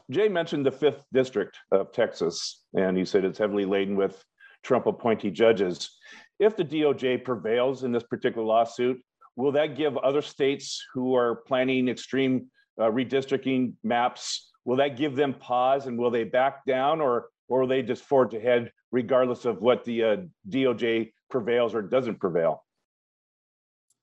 Jay 0.09 0.27
mentioned 0.27 0.65
the 0.65 0.71
fifth 0.71 1.03
district 1.13 1.57
of 1.71 1.91
Texas, 1.91 2.63
and 2.73 2.97
he 2.97 3.05
said 3.05 3.25
it's 3.25 3.37
heavily 3.37 3.65
laden 3.65 3.95
with 3.95 4.23
Trump 4.63 4.85
appointee 4.85 5.31
judges. 5.31 5.97
If 6.39 6.55
the 6.55 6.63
DOJ 6.63 7.23
prevails 7.23 7.83
in 7.83 7.91
this 7.91 8.03
particular 8.03 8.45
lawsuit, 8.45 9.01
will 9.35 9.51
that 9.53 9.75
give 9.75 9.97
other 9.97 10.21
states 10.21 10.83
who 10.93 11.15
are 11.15 11.37
planning 11.47 11.89
extreme 11.89 12.47
uh, 12.79 12.85
redistricting 12.85 13.73
maps, 13.83 14.51
will 14.65 14.77
that 14.77 14.97
give 14.97 15.15
them 15.15 15.33
pause 15.33 15.87
and 15.87 15.97
will 15.97 16.11
they 16.11 16.23
back 16.23 16.65
down 16.65 17.01
or, 17.01 17.27
or 17.47 17.61
will 17.61 17.67
they 17.67 17.81
just 17.81 18.03
forge 18.03 18.33
ahead 18.33 18.71
regardless 18.91 19.45
of 19.45 19.61
what 19.61 19.83
the 19.85 20.03
uh, 20.03 20.17
DOJ 20.49 21.11
prevails 21.29 21.73
or 21.73 21.81
doesn't 21.81 22.19
prevail? 22.19 22.63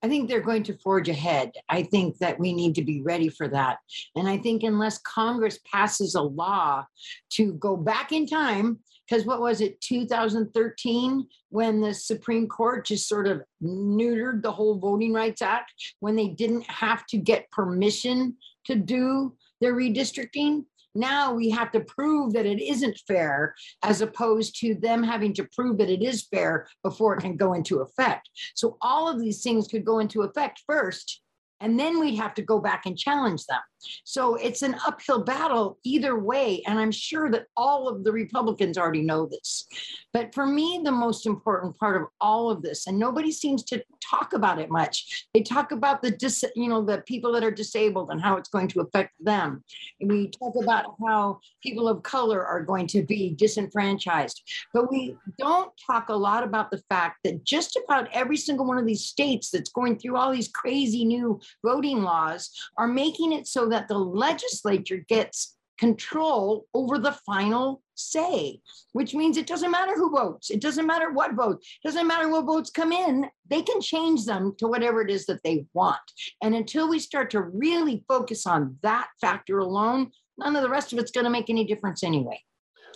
I 0.02 0.08
think 0.08 0.28
they're 0.28 0.40
going 0.40 0.62
to 0.64 0.78
forge 0.78 1.08
ahead. 1.08 1.52
I 1.68 1.82
think 1.82 2.18
that 2.18 2.38
we 2.38 2.54
need 2.54 2.74
to 2.76 2.84
be 2.84 3.02
ready 3.02 3.28
for 3.28 3.48
that. 3.48 3.78
And 4.16 4.28
I 4.28 4.38
think 4.38 4.62
unless 4.62 4.98
Congress 4.98 5.58
passes 5.70 6.14
a 6.14 6.22
law 6.22 6.86
to 7.32 7.52
go 7.54 7.76
back 7.76 8.12
in 8.12 8.26
time, 8.26 8.78
because 9.06 9.26
what 9.26 9.40
was 9.40 9.60
it, 9.60 9.80
2013, 9.80 11.26
when 11.50 11.80
the 11.80 11.92
Supreme 11.92 12.46
Court 12.46 12.86
just 12.86 13.08
sort 13.08 13.26
of 13.26 13.42
neutered 13.62 14.42
the 14.42 14.52
whole 14.52 14.78
Voting 14.78 15.12
Rights 15.12 15.42
Act, 15.42 15.72
when 15.98 16.16
they 16.16 16.28
didn't 16.28 16.64
have 16.70 17.04
to 17.08 17.18
get 17.18 17.50
permission 17.50 18.36
to 18.66 18.76
do 18.76 19.34
their 19.60 19.74
redistricting? 19.74 20.64
Now 20.94 21.32
we 21.32 21.50
have 21.50 21.70
to 21.72 21.80
prove 21.80 22.32
that 22.32 22.46
it 22.46 22.60
isn't 22.60 23.00
fair, 23.06 23.54
as 23.82 24.00
opposed 24.00 24.58
to 24.60 24.74
them 24.74 25.02
having 25.02 25.32
to 25.34 25.48
prove 25.54 25.78
that 25.78 25.90
it 25.90 26.02
is 26.02 26.26
fair 26.26 26.66
before 26.82 27.14
it 27.14 27.20
can 27.20 27.36
go 27.36 27.52
into 27.52 27.80
effect. 27.80 28.28
So 28.54 28.76
all 28.80 29.08
of 29.08 29.20
these 29.20 29.42
things 29.42 29.68
could 29.68 29.84
go 29.84 30.00
into 30.00 30.22
effect 30.22 30.62
first 30.66 31.22
and 31.60 31.78
then 31.78 32.00
we'd 32.00 32.16
have 32.16 32.34
to 32.34 32.42
go 32.42 32.58
back 32.58 32.86
and 32.86 32.98
challenge 32.98 33.44
them. 33.46 33.60
So 34.04 34.36
it's 34.36 34.62
an 34.62 34.76
uphill 34.86 35.24
battle 35.24 35.78
either 35.84 36.18
way. 36.18 36.62
And 36.66 36.78
I'm 36.78 36.90
sure 36.90 37.30
that 37.30 37.46
all 37.56 37.88
of 37.88 38.04
the 38.04 38.12
Republicans 38.12 38.78
already 38.78 39.02
know 39.02 39.26
this. 39.26 39.66
But 40.12 40.34
for 40.34 40.46
me, 40.46 40.80
the 40.84 40.92
most 40.92 41.26
important 41.26 41.78
part 41.78 42.00
of 42.00 42.08
all 42.20 42.50
of 42.50 42.62
this, 42.62 42.86
and 42.86 42.98
nobody 42.98 43.30
seems 43.30 43.62
to 43.64 43.82
talk 44.10 44.32
about 44.32 44.58
it 44.58 44.70
much, 44.70 45.26
they 45.34 45.42
talk 45.42 45.72
about 45.72 46.02
the 46.02 46.10
dis, 46.10 46.44
you 46.56 46.68
know, 46.68 46.84
the 46.84 47.02
people 47.06 47.32
that 47.32 47.44
are 47.44 47.50
disabled 47.50 48.10
and 48.10 48.20
how 48.20 48.36
it's 48.36 48.48
going 48.48 48.68
to 48.68 48.80
affect 48.80 49.12
them. 49.20 49.62
And 50.00 50.10
we 50.10 50.28
talk 50.28 50.54
about 50.60 50.94
how 51.06 51.40
people 51.62 51.88
of 51.88 52.02
color 52.02 52.44
are 52.44 52.62
going 52.62 52.86
to 52.88 53.02
be 53.02 53.30
disenfranchised. 53.30 54.42
But 54.74 54.90
we 54.90 55.16
don't 55.38 55.72
talk 55.86 56.08
a 56.08 56.14
lot 56.14 56.42
about 56.42 56.70
the 56.70 56.82
fact 56.88 57.18
that 57.24 57.44
just 57.44 57.78
about 57.84 58.08
every 58.12 58.36
single 58.36 58.66
one 58.66 58.78
of 58.78 58.86
these 58.86 59.04
states 59.04 59.50
that's 59.50 59.70
going 59.70 59.98
through 59.98 60.16
all 60.16 60.32
these 60.32 60.48
crazy 60.48 61.04
new 61.04 61.40
voting 61.64 62.02
laws 62.02 62.50
are 62.76 62.88
making 62.88 63.32
it 63.32 63.46
so 63.46 63.68
that 63.70 63.88
the 63.88 63.98
legislature 63.98 65.04
gets 65.08 65.56
control 65.78 66.66
over 66.74 66.98
the 66.98 67.12
final 67.24 67.82
say, 67.94 68.60
which 68.92 69.14
means 69.14 69.36
it 69.36 69.46
doesn't 69.46 69.70
matter 69.70 69.94
who 69.94 70.10
votes. 70.10 70.50
It 70.50 70.60
doesn't 70.60 70.86
matter 70.86 71.10
what 71.12 71.34
vote. 71.34 71.62
It 71.62 71.88
doesn't 71.88 72.06
matter 72.06 72.28
what 72.28 72.44
votes 72.44 72.70
come 72.70 72.92
in. 72.92 73.26
They 73.48 73.62
can 73.62 73.80
change 73.80 74.26
them 74.26 74.54
to 74.58 74.66
whatever 74.68 75.00
it 75.00 75.10
is 75.10 75.26
that 75.26 75.42
they 75.42 75.66
want. 75.72 75.98
And 76.42 76.54
until 76.54 76.88
we 76.88 76.98
start 76.98 77.30
to 77.30 77.40
really 77.42 78.04
focus 78.08 78.46
on 78.46 78.76
that 78.82 79.08
factor 79.20 79.58
alone, 79.58 80.10
none 80.38 80.54
of 80.54 80.62
the 80.62 80.68
rest 80.68 80.92
of 80.92 80.98
it's 80.98 81.10
going 81.10 81.24
to 81.24 81.30
make 81.30 81.50
any 81.50 81.64
difference 81.64 82.02
anyway. 82.02 82.40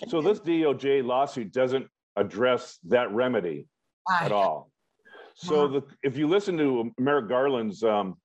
So 0.09 0.21
this 0.21 0.41
DOJ 0.41 1.05
lawsuit 1.05 1.53
doesn't 1.53 1.87
address 2.17 2.79
that 2.89 3.11
remedy. 3.13 3.67
at 4.11 4.33
all. 4.33 4.71
So 5.35 5.67
Wow. 5.67 5.73
the, 5.81 5.83
if 6.03 6.17
you 6.17 6.29
listen 6.29 6.57
to 6.59 6.93
Merrick 6.99 7.29
Garland's 7.29 7.83
um, 7.83 8.17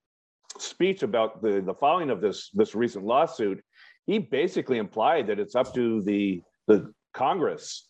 speech 0.58 1.04
about 1.04 1.42
the, 1.42 1.62
the 1.62 1.74
filing 1.74 2.10
of 2.10 2.22
this, 2.22 2.50
this 2.54 2.76
recent 2.76 3.06
lawsuit, 3.06 3.62
he 4.06 4.20
basically 4.20 4.78
implied 4.78 5.28
that 5.28 5.40
it's 5.40 5.56
up 5.56 5.74
to 5.76 6.02
the, 6.02 6.42
the 6.68 6.92
Congress 7.14 7.88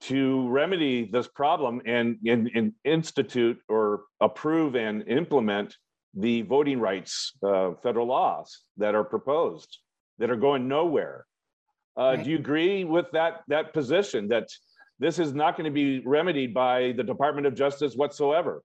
to 0.00 0.48
remedy 0.48 1.08
this 1.10 1.28
problem 1.28 1.80
and, 1.86 2.18
and, 2.26 2.50
and 2.54 2.72
institute 2.84 3.58
or 3.68 4.02
approve 4.20 4.74
and 4.74 5.06
implement 5.08 5.76
the 6.14 6.42
voting 6.42 6.80
rights 6.80 7.32
uh, 7.42 7.72
federal 7.82 8.06
laws 8.06 8.62
that 8.76 8.94
are 8.94 9.04
proposed 9.04 9.78
that 10.18 10.30
are 10.30 10.36
going 10.36 10.66
nowhere. 10.66 11.26
Uh, 11.98 12.14
Right. 12.16 12.24
Do 12.24 12.30
you 12.30 12.38
agree 12.38 12.84
with 12.84 13.06
that 13.12 13.42
that 13.48 13.72
position 13.72 14.28
that 14.28 14.48
this 14.98 15.18
is 15.18 15.34
not 15.34 15.56
going 15.56 15.64
to 15.64 15.70
be 15.70 16.00
remedied 16.00 16.54
by 16.54 16.92
the 16.96 17.02
Department 17.02 17.46
of 17.46 17.54
Justice 17.54 17.94
whatsoever? 17.94 18.62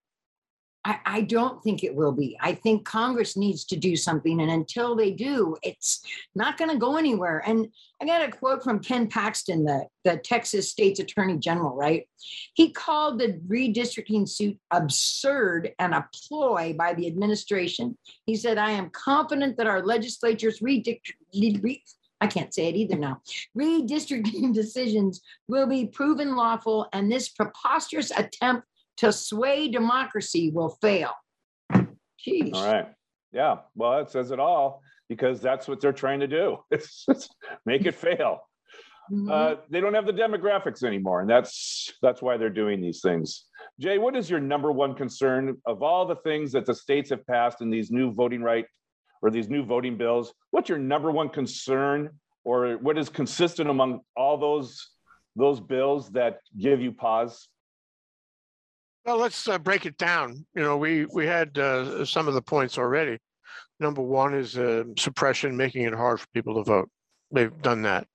I, 0.83 0.99
I 1.05 1.21
don't 1.21 1.61
think 1.61 1.83
it 1.83 1.93
will 1.93 2.11
be. 2.11 2.37
I 2.39 2.53
think 2.53 2.85
Congress 2.85 3.37
needs 3.37 3.65
to 3.65 3.75
do 3.75 3.95
something. 3.95 4.41
And 4.41 4.49
until 4.49 4.95
they 4.95 5.11
do, 5.11 5.55
it's 5.61 6.03
not 6.33 6.57
going 6.57 6.71
to 6.71 6.77
go 6.77 6.97
anywhere. 6.97 7.43
And 7.45 7.67
I 8.01 8.05
got 8.05 8.27
a 8.27 8.31
quote 8.31 8.63
from 8.63 8.79
Ken 8.79 9.07
Paxton, 9.07 9.63
the, 9.63 9.85
the 10.03 10.17
Texas 10.17 10.71
State's 10.71 10.99
Attorney 10.99 11.37
General, 11.37 11.75
right? 11.75 12.07
He 12.55 12.71
called 12.71 13.19
the 13.19 13.39
redistricting 13.47 14.27
suit 14.27 14.57
absurd 14.71 15.71
and 15.77 15.93
a 15.93 16.07
ploy 16.27 16.73
by 16.73 16.93
the 16.93 17.05
administration. 17.05 17.95
He 18.25 18.35
said, 18.35 18.57
I 18.57 18.71
am 18.71 18.89
confident 18.89 19.57
that 19.57 19.67
our 19.67 19.85
legislature's 19.85 20.61
redistrict, 20.61 21.13
re, 21.33 21.83
I 22.21 22.27
can't 22.27 22.53
say 22.53 22.69
it 22.69 22.75
either 22.75 22.97
now. 22.97 23.21
Redistricting 23.57 24.53
decisions 24.53 25.21
will 25.47 25.67
be 25.67 25.85
proven 25.87 26.35
lawful, 26.35 26.87
and 26.93 27.11
this 27.11 27.29
preposterous 27.29 28.11
attempt 28.11 28.65
to 29.01 29.11
sway 29.11 29.67
democracy 29.67 30.51
will 30.53 30.77
fail. 30.79 31.11
Jeez. 31.73 32.53
All 32.53 32.71
right. 32.71 32.87
Yeah. 33.31 33.57
Well, 33.75 33.99
it 33.99 34.11
says 34.11 34.29
it 34.29 34.39
all 34.39 34.83
because 35.09 35.41
that's 35.41 35.67
what 35.67 35.81
they're 35.81 35.91
trying 35.91 36.19
to 36.19 36.27
do. 36.27 36.57
It's 36.71 37.05
make 37.65 37.85
it 37.87 37.95
fail. 37.95 38.41
Mhm. 39.11 39.29
Uh, 39.31 39.55
they 39.71 39.81
don't 39.81 39.95
have 39.95 40.05
the 40.05 40.13
demographics 40.13 40.83
anymore, 40.83 41.21
and 41.21 41.29
that's 41.29 41.91
that's 42.03 42.21
why 42.21 42.37
they're 42.37 42.57
doing 42.63 42.79
these 42.79 43.01
things. 43.01 43.45
Jay, 43.79 43.97
what 43.97 44.15
is 44.15 44.29
your 44.29 44.39
number 44.39 44.71
one 44.71 44.93
concern 44.93 45.57
of 45.65 45.81
all 45.81 46.05
the 46.05 46.17
things 46.17 46.51
that 46.51 46.67
the 46.67 46.75
states 46.75 47.09
have 47.09 47.25
passed 47.25 47.61
in 47.61 47.71
these 47.71 47.89
new 47.89 48.13
voting 48.13 48.43
right 48.43 48.65
or 49.23 49.31
these 49.31 49.49
new 49.49 49.65
voting 49.65 49.97
bills? 49.97 50.31
What's 50.51 50.69
your 50.69 50.77
number 50.77 51.09
one 51.09 51.29
concern, 51.29 52.11
or 52.43 52.73
what 52.73 52.99
is 52.99 53.09
consistent 53.09 53.67
among 53.67 54.01
all 54.15 54.37
those 54.37 54.69
those 55.35 55.59
bills 55.59 56.11
that 56.11 56.37
give 56.59 56.79
you 56.79 56.91
pause? 56.91 57.47
Well, 59.05 59.17
let's 59.17 59.47
uh, 59.47 59.57
break 59.57 59.85
it 59.85 59.97
down. 59.97 60.45
You 60.55 60.61
know, 60.61 60.77
we, 60.77 61.05
we 61.05 61.25
had 61.25 61.57
uh, 61.57 62.05
some 62.05 62.27
of 62.27 62.33
the 62.33 62.41
points 62.41 62.77
already. 62.77 63.17
Number 63.79 64.01
one 64.01 64.35
is 64.35 64.57
uh, 64.57 64.83
suppression, 64.97 65.57
making 65.57 65.83
it 65.83 65.93
hard 65.95 66.19
for 66.19 66.27
people 66.33 66.55
to 66.55 66.63
vote. 66.63 66.89
They've 67.31 67.61
done 67.61 67.81
that. 67.83 68.05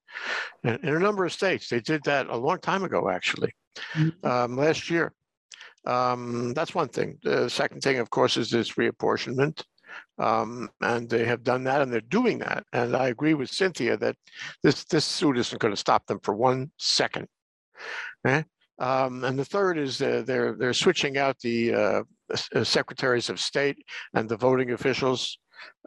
In, 0.62 0.74
in 0.84 0.94
a 0.94 1.00
number 1.00 1.24
of 1.24 1.32
states, 1.32 1.68
they 1.68 1.80
did 1.80 2.04
that 2.04 2.28
a 2.28 2.36
long 2.36 2.60
time 2.60 2.84
ago, 2.84 3.08
actually, 3.10 3.52
Mhm. 3.94 4.24
um, 4.24 4.56
last 4.56 4.88
year. 4.88 5.12
Um, 5.86 6.52
that's 6.54 6.74
one 6.74 6.88
thing. 6.88 7.18
The 7.22 7.48
second 7.48 7.80
thing, 7.80 7.98
of 7.98 8.10
course, 8.10 8.36
is 8.36 8.50
this 8.50 8.72
reapportionment. 8.72 9.62
Um, 10.18 10.68
and 10.80 11.08
they 11.08 11.24
have 11.24 11.42
done 11.42 11.64
that 11.64 11.80
and 11.80 11.92
they're 11.92 12.00
doing 12.00 12.38
that. 12.38 12.64
And 12.72 12.94
I 12.96 13.08
agree 13.08 13.34
with 13.34 13.50
Cynthia 13.50 13.96
that 13.98 14.16
this, 14.62 14.84
this 14.84 15.04
suit 15.04 15.38
isn't 15.38 15.60
going 15.60 15.72
to 15.72 15.80
stop 15.80 16.06
them 16.06 16.18
for 16.22 16.34
one 16.34 16.70
second. 16.78 17.28
Eh? 18.26 18.42
Um, 18.78 19.24
and 19.24 19.38
the 19.38 19.44
third 19.44 19.78
is 19.78 20.00
uh, 20.02 20.22
they're 20.26 20.54
they're 20.54 20.72
switching 20.74 21.16
out 21.18 21.38
the 21.40 21.74
uh, 21.74 22.02
uh, 22.54 22.64
secretaries 22.64 23.30
of 23.30 23.40
state 23.40 23.78
and 24.14 24.28
the 24.28 24.36
voting 24.36 24.72
officials. 24.72 25.38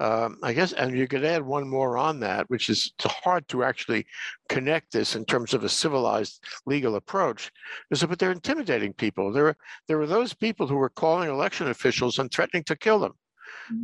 Um, 0.01 0.37
I 0.41 0.53
guess, 0.53 0.73
and 0.73 0.97
you 0.97 1.07
could 1.07 1.23
add 1.23 1.43
one 1.43 1.69
more 1.69 1.95
on 1.97 2.19
that, 2.21 2.49
which 2.49 2.69
is 2.69 2.91
it's 2.97 3.13
hard 3.23 3.47
to 3.49 3.63
actually 3.63 4.05
connect 4.49 4.91
this 4.91 5.15
in 5.15 5.23
terms 5.25 5.53
of 5.53 5.63
a 5.63 5.69
civilized 5.69 6.43
legal 6.65 6.95
approach. 6.95 7.51
Is 7.91 8.01
that 8.01 8.07
but 8.07 8.17
they're 8.17 8.31
intimidating 8.31 8.93
people. 8.93 9.31
There, 9.31 9.47
are- 9.49 9.57
there 9.87 9.99
were 9.99 10.07
those 10.07 10.33
people 10.33 10.65
who 10.67 10.75
were 10.75 10.89
calling 10.89 11.29
election 11.29 11.67
officials 11.69 12.17
and 12.17 12.31
threatening 12.31 12.63
to 12.63 12.75
kill 12.75 12.99
them 12.99 13.13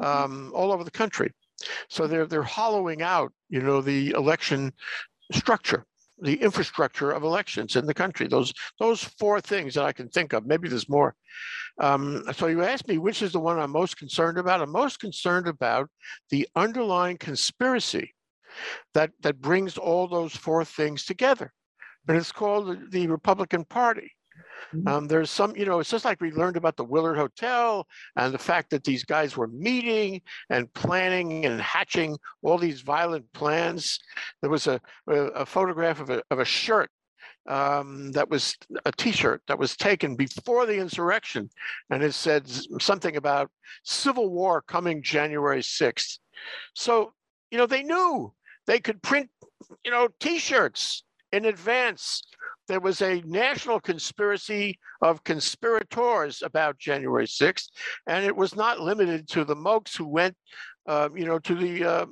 um, 0.02 0.52
all 0.56 0.72
over 0.72 0.84
the 0.84 0.92
country. 0.92 1.32
So 1.90 2.08
they're 2.08 2.26
they're 2.26 2.42
hollowing 2.44 3.02
out, 3.04 3.32
you 3.50 3.62
know, 3.62 3.82
the 3.82 4.10
election 4.12 4.74
structure, 5.32 5.86
the 6.20 6.42
infrastructure 6.42 7.12
of 7.12 7.24
elections 7.24 7.76
in 7.76 7.86
the 7.86 7.94
country. 7.94 8.28
Those 8.28 8.54
those 8.80 9.04
four 9.04 9.42
things 9.42 9.74
that 9.74 9.84
I 9.84 9.92
can 9.92 10.10
think 10.10 10.34
of. 10.34 10.46
Maybe 10.46 10.70
there's 10.70 10.90
more. 10.90 11.16
Um, 11.80 12.24
so 12.34 12.48
you 12.48 12.64
asked 12.64 12.88
me 12.88 12.98
which 12.98 13.22
is 13.22 13.34
the 13.34 13.40
one 13.40 13.60
I'm 13.60 13.72
most 13.72 13.98
concerned 13.98 14.38
about. 14.38 14.62
I'm 14.62 14.72
most 14.72 15.00
concerned 15.00 15.48
about 15.48 15.90
the 16.30 16.48
underlying 16.56 17.18
conspiracy 17.18 18.14
that 18.94 19.12
that 19.22 19.42
brings 19.42 19.78
all 19.78 20.08
those 20.08 20.36
four 20.36 20.64
things 20.64 21.06
together, 21.06 21.52
and 22.08 22.18
it's 22.18 22.32
called 22.32 22.68
the, 22.68 22.88
the 22.90 23.08
Republican 23.08 23.66
Party. 23.66 24.12
Mhm. 24.74 24.88
Um, 24.88 25.08
there's 25.08 25.30
some, 25.30 25.56
you 25.56 25.66
know, 25.66 25.80
it's 25.80 25.90
just 25.90 26.06
like 26.06 26.22
we 26.22 26.32
learned 26.32 26.58
about 26.58 26.76
the 26.76 26.84
Willard 26.84 27.18
Hotel 27.18 27.88
and 28.16 28.34
the 28.34 28.38
fact 28.40 28.70
that 28.72 28.84
these 28.84 29.04
guys 29.04 29.38
were 29.38 29.48
meeting 29.48 30.22
and 30.50 30.72
planning 30.74 31.46
and 31.46 31.62
hatching 31.62 32.18
all 32.44 32.58
these 32.58 32.82
violent 32.82 33.32
plans. 33.34 34.00
There 34.42 34.50
was 34.50 34.68
a, 34.68 34.80
a, 35.08 35.14
a 35.14 35.46
photograph 35.46 36.00
of 36.00 36.10
a, 36.10 36.22
of 36.32 36.40
a 36.40 36.46
shirt 36.46 36.90
um, 37.48 38.12
that 38.14 38.30
was 38.30 38.56
a 38.86 38.92
T-shirt 38.92 39.42
that 39.48 39.60
was 39.60 39.76
taken 39.78 40.16
before 40.16 40.66
the 40.66 40.78
insurrection, 40.80 41.50
and 41.90 42.04
it 42.04 42.14
said 42.14 42.50
something 42.80 43.16
about 43.18 43.52
civil 43.84 44.30
war 44.32 44.62
coming 44.62 45.04
January 45.04 45.62
6th. 45.62 46.18
So, 46.74 47.14
you 47.52 47.58
know, 47.58 47.68
they 47.68 47.84
knew 47.84 48.34
they 48.66 48.80
could 48.80 49.02
print, 49.04 49.30
you 49.84 49.92
know, 49.92 50.10
T-shirts 50.20 51.04
in 51.32 51.46
advance. 51.46 52.24
There 52.68 52.80
was 52.80 53.02
a 53.02 53.22
national 53.26 53.80
conspiracy 53.80 54.80
of 55.02 55.24
conspirators 55.24 56.42
about 56.42 56.80
January 56.80 57.28
6th, 57.28 57.70
and 58.08 58.26
it 58.26 58.36
was 58.36 58.56
not 58.56 58.80
limited 58.80 59.28
to 59.30 59.44
the 59.44 59.56
mokes 59.56 59.96
who 59.96 60.08
went, 60.08 60.36
uh, 60.88 61.10
you 61.16 61.26
know, 61.26 61.40
to 61.40 61.56
the, 61.56 61.86
uh, 61.86 62.06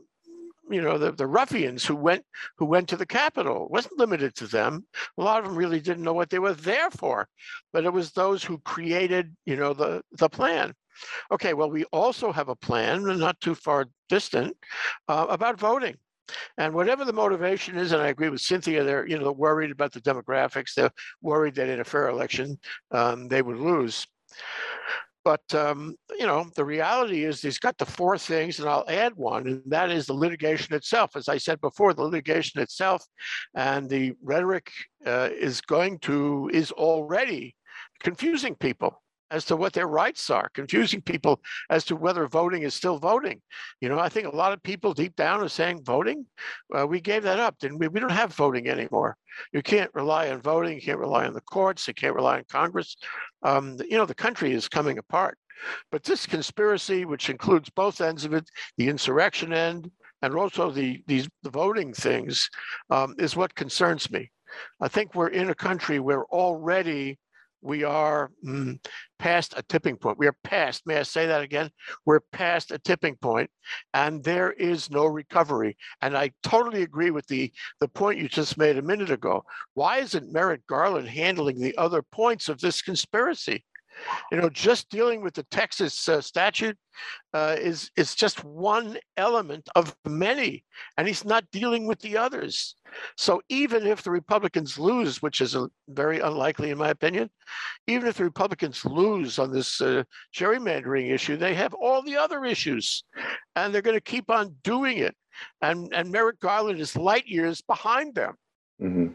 you 0.70 0.82
know, 0.82 0.98
the, 0.98 1.12
the 1.12 1.28
ruffians 1.28 1.86
who 1.86 1.96
went 1.96 2.24
who 2.58 2.66
went 2.66 2.88
to 2.90 2.98
the 2.98 3.06
Capitol. 3.06 3.66
It 3.66 3.72
wasn't 3.72 4.00
limited 4.00 4.36
to 4.36 4.48
them. 4.48 4.86
A 5.18 5.24
lot 5.24 5.40
of 5.40 5.46
them 5.46 5.56
really 5.56 5.80
didn't 5.80 6.04
know 6.04 6.14
what 6.14 6.30
they 6.30 6.40
were 6.40 6.54
there 6.54 6.90
for, 6.92 7.28
but 7.74 7.86
it 7.86 7.94
was 7.94 8.12
those 8.12 8.44
who 8.44 8.60
created, 8.60 9.36
you 9.46 9.56
know, 9.56 9.74
the 9.74 10.02
the 10.14 10.30
plan. 10.30 10.74
Okay, 11.32 11.54
well, 11.54 11.70
we 11.70 11.86
also 11.86 12.32
have 12.32 12.50
a 12.50 12.56
plan, 12.56 13.04
not 13.18 13.40
too 13.42 13.56
far 13.56 13.88
distant, 14.10 14.56
uh, 15.08 15.26
about 15.30 15.60
voting. 15.60 15.96
And 16.58 16.74
whatever 16.74 17.06
the 17.06 17.14
motivation 17.14 17.78
is, 17.78 17.92
and 17.92 18.02
I 18.02 18.08
agree 18.08 18.30
with 18.30 18.42
Cynthia, 18.42 18.84
they're 18.84 19.08
you 19.08 19.18
know 19.18 19.24
they're 19.26 19.34
worried 19.34 19.72
about 19.72 19.92
the 19.92 20.02
demographics. 20.02 20.74
They're 20.74 20.92
worried 21.22 21.56
that 21.56 21.70
in 21.70 21.80
a 21.80 21.84
fair 21.84 22.08
election 22.10 22.58
um, 22.92 23.28
they 23.28 23.42
would 23.42 23.58
lose. 23.58 24.06
But 25.26 25.56
um, 25.56 25.96
you 26.18 26.26
know 26.26 26.46
the 26.56 26.66
reality 26.66 27.24
is 27.24 27.42
he's 27.42 27.60
got 27.60 27.78
the 27.78 27.86
four 27.86 28.18
things, 28.18 28.60
and 28.60 28.68
I'll 28.68 28.86
add 28.90 29.14
one, 29.16 29.48
and 29.48 29.62
that 29.68 29.90
is 29.90 30.06
the 30.06 30.14
litigation 30.14 30.76
itself. 30.76 31.16
As 31.16 31.30
I 31.30 31.38
said 31.38 31.62
before, 31.62 31.94
the 31.94 32.04
litigation 32.04 32.62
itself 32.62 33.06
and 33.56 33.90
the 33.90 34.14
rhetoric 34.22 34.72
uh, 35.06 35.30
is 35.32 35.62
going 35.62 36.00
to 36.00 36.50
is 36.54 36.72
already 36.72 37.56
confusing 38.02 38.56
people 38.56 39.02
as 39.32 39.46
to 39.46 39.56
what 39.56 39.74
their 39.74 39.88
rights 39.88 40.30
are, 40.30 40.50
confusing 40.50 41.02
people 41.02 41.42
as 41.70 41.84
to 41.86 41.96
whether 41.96 42.28
voting 42.28 42.64
is 42.64 42.74
still 42.74 43.00
voting. 43.00 43.42
You 43.82 43.90
know, 43.90 44.00
I 44.00 44.10
think 44.10 44.28
a 44.28 44.36
lot 44.36 44.54
of 44.54 44.62
people 44.62 44.94
deep 44.94 45.16
down 45.16 45.42
are 45.42 45.50
saying 45.50 45.84
voting. 45.84 46.26
We 46.88 47.02
gave 47.02 47.24
that 47.24 47.40
up, 47.40 47.58
didn't 47.60 47.80
we? 47.80 47.88
We 47.88 48.00
don't 48.00 48.12
have 48.12 48.34
voting 48.34 48.68
anymore. 48.68 49.18
You 49.52 49.64
can't 49.64 49.90
rely 49.94 50.30
on 50.30 50.42
voting. 50.42 50.76
You 50.76 50.82
can't 50.82 51.00
rely 51.00 51.26
on 51.26 51.34
the 51.34 51.42
courts. 51.42 51.88
You 51.88 51.94
can't 51.94 52.16
rely 52.16 52.38
on 52.38 52.44
Congress. 52.50 52.96
Um, 53.42 53.78
you 53.90 53.98
know, 53.98 54.06
the 54.06 54.14
country 54.14 54.54
is 54.54 54.68
coming 54.70 54.98
apart. 55.00 55.38
But 55.92 56.04
this 56.04 56.26
conspiracy, 56.26 57.06
which 57.06 57.30
includes 57.30 57.70
both 57.70 58.02
ends 58.02 58.26
of 58.26 58.34
it, 58.34 58.50
the 58.78 58.90
insurrection 58.90 59.54
end 59.54 59.90
and 60.22 60.36
also 60.36 60.72
the 60.72 61.04
these 61.08 61.28
the 61.44 61.50
voting 61.50 61.94
things, 61.94 62.50
um, 62.90 63.16
is 63.18 63.36
what 63.36 63.56
concerns 63.56 64.10
me. 64.12 64.32
I 64.82 64.88
think 64.88 65.16
we're 65.16 65.30
in 65.30 65.50
a 65.50 65.56
country 65.56 66.00
where 66.00 66.26
already 66.26 67.18
we 67.64 67.84
are 67.84 68.32
mm, 68.46 68.78
past 69.20 69.54
a 69.56 69.64
tipping 69.64 69.96
point. 69.96 70.18
We 70.18 70.28
are 70.28 70.36
past, 70.44 70.84
may 70.86 70.98
I 70.98 71.04
say 71.04 71.26
that 71.28 71.42
again? 71.42 71.70
We're 72.06 72.20
past 72.32 72.72
a 72.72 72.78
tipping 72.78 73.16
point 73.16 73.50
and 73.94 74.24
there 74.24 74.52
is 74.52 74.92
no 74.92 75.06
recovery. 75.06 75.78
And 76.02 76.18
I 76.18 76.32
totally 76.44 76.84
agree 76.84 77.12
with 77.12 77.26
the, 77.28 77.52
the 77.80 77.88
point 77.88 78.20
you 78.20 78.28
just 78.28 78.58
made 78.58 78.78
a 78.78 78.82
minute 78.82 79.12
ago. 79.12 79.44
Why 79.74 80.00
isn't 80.00 80.34
Merrick 80.34 80.66
Garland 80.68 81.08
handling 81.08 81.60
the 81.60 81.78
other 81.78 82.02
points 82.02 82.50
of 82.50 82.60
this 82.60 82.82
conspiracy? 82.82 83.64
You 84.32 84.38
know, 84.38 84.50
just 84.50 84.90
dealing 84.90 85.22
with 85.22 85.34
the 85.34 85.44
Texas 85.44 86.08
uh, 86.10 86.22
statute 86.22 86.78
uh, 87.34 87.56
is 87.60 87.92
is 87.96 88.16
just 88.16 88.44
one 88.44 88.98
element 89.18 89.68
of 89.76 89.96
many, 90.06 90.64
and 90.98 91.08
he's 91.08 91.26
not 91.26 91.50
dealing 91.52 91.88
with 91.88 92.00
the 92.00 92.18
others. 92.18 92.76
So 93.18 93.42
even 93.50 93.88
if 93.88 94.04
the 94.04 94.12
Republicans 94.12 94.78
lose, 94.78 95.22
which 95.22 95.42
is 95.42 95.56
a, 95.56 95.70
very 95.90 96.20
unlikely 96.20 96.70
in 96.70 96.78
my 96.78 96.90
opinion, 96.90 97.30
even 97.88 98.08
if 98.08 98.18
the 98.18 98.24
Republicans 98.24 98.86
lose 98.86 99.40
on 99.40 99.52
this 99.52 99.82
uh, 99.82 100.04
gerrymandering 100.36 101.12
issue, 101.12 101.38
they 101.38 101.56
have 101.56 101.74
all 101.74 102.02
the 102.04 102.18
other 102.18 102.46
issues, 102.46 103.04
and 103.56 103.74
they're 103.74 103.82
going 103.82 103.98
to 103.98 104.02
keep 104.02 104.30
on 104.30 104.56
doing 104.64 104.98
it. 104.98 105.16
And 105.62 105.92
and 105.94 106.12
Merrick 106.12 106.40
Garland 106.40 106.80
is 106.80 106.96
light 106.96 107.28
years 107.28 107.62
behind 107.62 108.16
them. 108.16 108.36
Mm-hmm. 108.82 109.14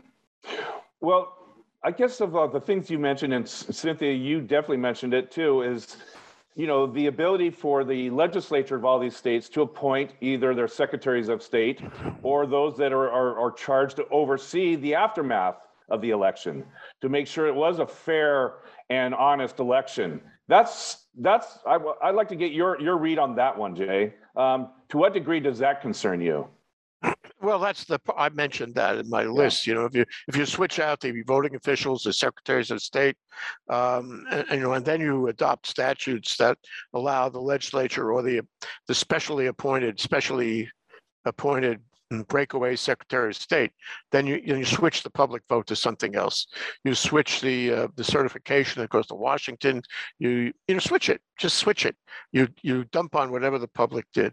Well, 1.01 1.38
I 1.85 1.93
guess 1.93 2.21
of 2.21 2.35
uh, 2.35 2.49
the 2.49 2.61
things 2.61 2.91
you 2.91 2.99
mentioned, 2.99 3.33
and 3.33 3.49
Cynthia, 3.49 4.13
you 4.13 4.41
definitely 4.41 4.79
mentioned 4.79 5.15
it 5.15 5.31
too, 5.31 5.63
is 5.63 5.97
you 6.57 6.67
know 6.67 6.87
the 6.87 7.07
ability 7.07 7.51
for 7.51 7.85
the 7.85 8.11
legislature 8.11 8.75
of 8.75 8.85
all 8.85 8.99
these 8.99 9.17
states 9.17 9.49
to 9.51 9.63
appoint 9.63 10.13
either 10.21 10.55
their 10.55 10.67
secretaries 10.67 11.29
of 11.29 11.41
state 11.41 11.81
or 12.23 12.47
those 12.47 12.77
that 12.79 12.93
are, 12.93 13.11
are, 13.11 13.39
are 13.39 13.53
charged 13.53 13.97
to 13.97 14.09
oversee 14.09 14.75
the 14.75 14.95
aftermath 14.95 15.57
of 15.89 16.01
the 16.01 16.11
election 16.11 16.65
to 17.01 17.09
make 17.09 17.27
sure 17.29 17.47
it 17.47 17.55
was 17.55 17.79
a 17.79 17.87
fair 17.87 18.55
and 18.91 19.15
honest 19.15 19.61
election. 19.61 20.21
That's 20.49 21.07
that's 21.19 21.61
I, 21.65 21.79
I'd 22.03 22.17
like 22.17 22.29
to 22.29 22.37
get 22.37 22.51
your 22.51 22.81
your 22.81 22.99
read 22.99 23.21
on 23.21 23.37
that 23.37 23.57
one, 23.57 23.77
Jay. 23.77 24.15
Um, 24.35 24.71
to 24.89 24.99
what 24.99 25.15
degree 25.15 25.39
does 25.39 25.59
that 25.61 25.81
concern 25.81 26.21
you? 26.21 26.49
Well, 27.41 27.61
that's 27.61 27.85
the, 27.85 28.01
I 28.17 28.31
mentioned 28.31 28.75
that 28.75 28.99
in 28.99 29.09
my 29.09 29.25
list, 29.25 29.67
you 29.67 29.75
know, 29.75 29.85
if 29.85 29.95
you, 29.95 30.05
if 30.27 30.37
you 30.37 30.45
switch 30.45 30.81
out 30.81 31.01
the 31.01 31.23
voting 31.23 31.55
officials, 31.55 32.03
the 32.03 32.13
secretaries 32.13 32.73
of 32.73 32.83
state, 32.83 33.17
um, 33.69 34.27
and, 34.31 34.45
and, 34.51 34.61
you 34.61 34.67
know, 34.67 34.73
and 34.73 34.85
then 34.85 35.01
you 35.01 35.29
adopt 35.29 35.69
statutes 35.69 36.37
that 36.39 36.59
allow 36.95 37.29
the 37.29 37.41
legislature 37.41 38.11
or 38.13 38.23
the, 38.23 38.41
the 38.89 38.95
specially 38.95 39.47
appointed, 39.47 40.01
specially 40.01 40.69
appointed 41.27 41.81
breakaway 42.29 42.75
Secretary 42.75 43.29
of 43.29 43.37
State, 43.37 43.71
then 44.13 44.27
you, 44.27 44.41
you 44.45 44.65
switch 44.65 45.03
the 45.03 45.11
public 45.11 45.43
vote 45.49 45.67
to 45.67 45.77
something 45.77 46.17
else. 46.17 46.47
You 46.85 46.95
switch 46.95 47.41
the 47.41 47.73
uh, 47.73 47.89
the 47.97 48.05
certification 48.05 48.81
that 48.81 48.91
goes 48.91 49.07
to 49.09 49.15
Washington. 49.15 49.83
You 50.19 50.53
you 50.67 50.75
know 50.75 50.79
switch 50.79 51.09
it, 51.11 51.21
just 51.39 51.57
switch 51.59 51.85
it. 51.85 51.97
You 52.33 52.49
you 52.63 52.85
dump 52.85 53.15
on 53.15 53.31
whatever 53.31 53.59
the 53.59 53.69
public 53.69 54.07
did, 54.15 54.33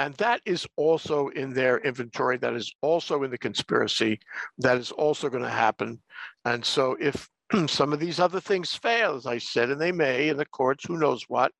and 0.00 0.14
that 0.14 0.40
is 0.46 0.66
also 0.76 1.28
in 1.28 1.52
their 1.52 1.76
inventory. 1.80 2.38
That 2.38 2.54
is 2.54 2.72
also 2.80 3.22
in 3.22 3.30
the 3.30 3.36
conspiracy. 3.36 4.18
That 4.56 4.78
is 4.78 4.90
also 4.92 5.28
going 5.28 5.42
to 5.42 5.50
happen. 5.50 6.00
And 6.46 6.64
so 6.64 6.96
if 6.98 7.28
some 7.66 7.92
of 7.92 8.00
these 8.00 8.18
other 8.18 8.40
things 8.40 8.74
fail, 8.74 9.14
as 9.14 9.26
I 9.26 9.36
said, 9.36 9.68
and 9.68 9.78
they 9.78 9.92
may 9.92 10.30
in 10.30 10.38
the 10.38 10.46
courts, 10.46 10.86
who 10.86 10.96
knows 10.96 11.24
what. 11.28 11.52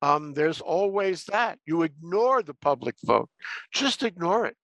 Um, 0.00 0.32
there's 0.32 0.62
always 0.62 1.24
that. 1.26 1.58
You 1.66 1.82
ignore 1.82 2.42
the 2.42 2.54
public 2.54 2.94
vote. 3.04 3.28
Just 3.74 4.02
ignore 4.02 4.46
it 4.46 4.56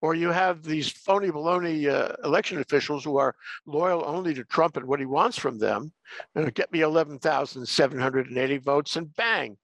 or 0.00 0.14
you 0.14 0.30
have 0.30 0.62
these 0.62 0.88
phony 0.88 1.28
baloney 1.28 1.92
uh, 1.92 2.14
election 2.24 2.58
officials 2.60 3.04
who 3.04 3.18
are 3.18 3.34
loyal 3.66 4.02
only 4.06 4.32
to 4.32 4.42
Trump 4.44 4.76
and 4.76 4.86
what 4.86 5.00
he 5.00 5.04
wants 5.06 5.38
from 5.38 5.58
them. 5.58 5.92
Uh, 6.34 6.50
get 6.54 6.72
me 6.72 6.80
11,780 6.80 8.56
votes 8.58 8.96
and 8.96 9.14
bang, 9.16 9.58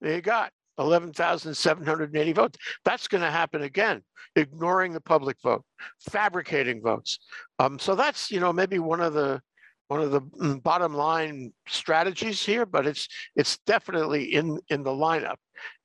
you 0.00 0.20
got 0.20 0.52
11,780 0.78 2.32
votes. 2.32 2.58
That's 2.84 3.08
going 3.08 3.22
to 3.22 3.30
happen 3.30 3.62
again, 3.62 4.02
ignoring 4.34 4.92
the 4.92 5.00
public 5.00 5.36
vote, 5.42 5.64
fabricating 6.10 6.82
votes. 6.82 7.18
Um, 7.58 7.78
so 7.78 7.94
that's, 7.94 8.30
you 8.30 8.40
know, 8.40 8.52
maybe 8.52 8.78
one 8.78 9.00
of 9.00 9.14
the 9.14 9.40
one 9.88 10.00
of 10.00 10.10
the 10.10 10.20
mm, 10.20 10.62
bottom 10.62 10.94
line 10.94 11.52
strategies 11.68 12.44
here, 12.44 12.66
but 12.66 12.86
it's 12.86 13.08
it's 13.36 13.58
definitely 13.66 14.24
in 14.34 14.58
in 14.68 14.82
the 14.82 14.90
lineup. 14.90 15.36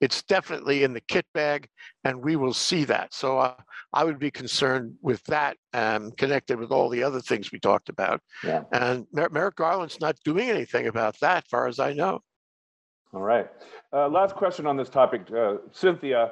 It's 0.02 0.24
definitely 0.24 0.84
in 0.84 0.94
the 0.94 1.02
kit 1.02 1.26
bag, 1.34 1.68
and 2.04 2.24
we 2.24 2.36
will 2.36 2.54
see 2.54 2.84
that. 2.86 3.14
So 3.14 3.38
uh, 3.38 3.56
I 3.94 4.04
would 4.04 4.20
be 4.20 4.32
concerned 4.32 4.96
with 5.02 5.24
that, 5.26 5.58
um, 5.74 6.12
connected 6.14 6.60
with 6.60 6.72
all 6.72 6.90
the 6.90 7.04
other 7.04 7.22
things 7.22 7.52
we 7.52 7.60
talked 7.60 7.90
about. 7.90 8.22
Yeah. 8.44 8.64
And 8.72 9.06
Mer- 9.14 9.30
Merrick 9.30 9.56
Garland's 9.56 10.02
not 10.02 10.18
doing 10.26 10.50
anything 10.50 10.88
about 10.88 11.20
that, 11.22 11.48
far 11.48 11.68
as 11.68 11.80
I 11.80 11.94
know. 11.94 12.22
All 13.14 13.22
right. 13.22 13.50
Uh, 13.92 14.08
last 14.08 14.36
question 14.36 14.66
on 14.66 14.78
this 14.78 14.90
topic, 14.90 15.24
uh, 15.36 15.56
Cynthia. 15.72 16.32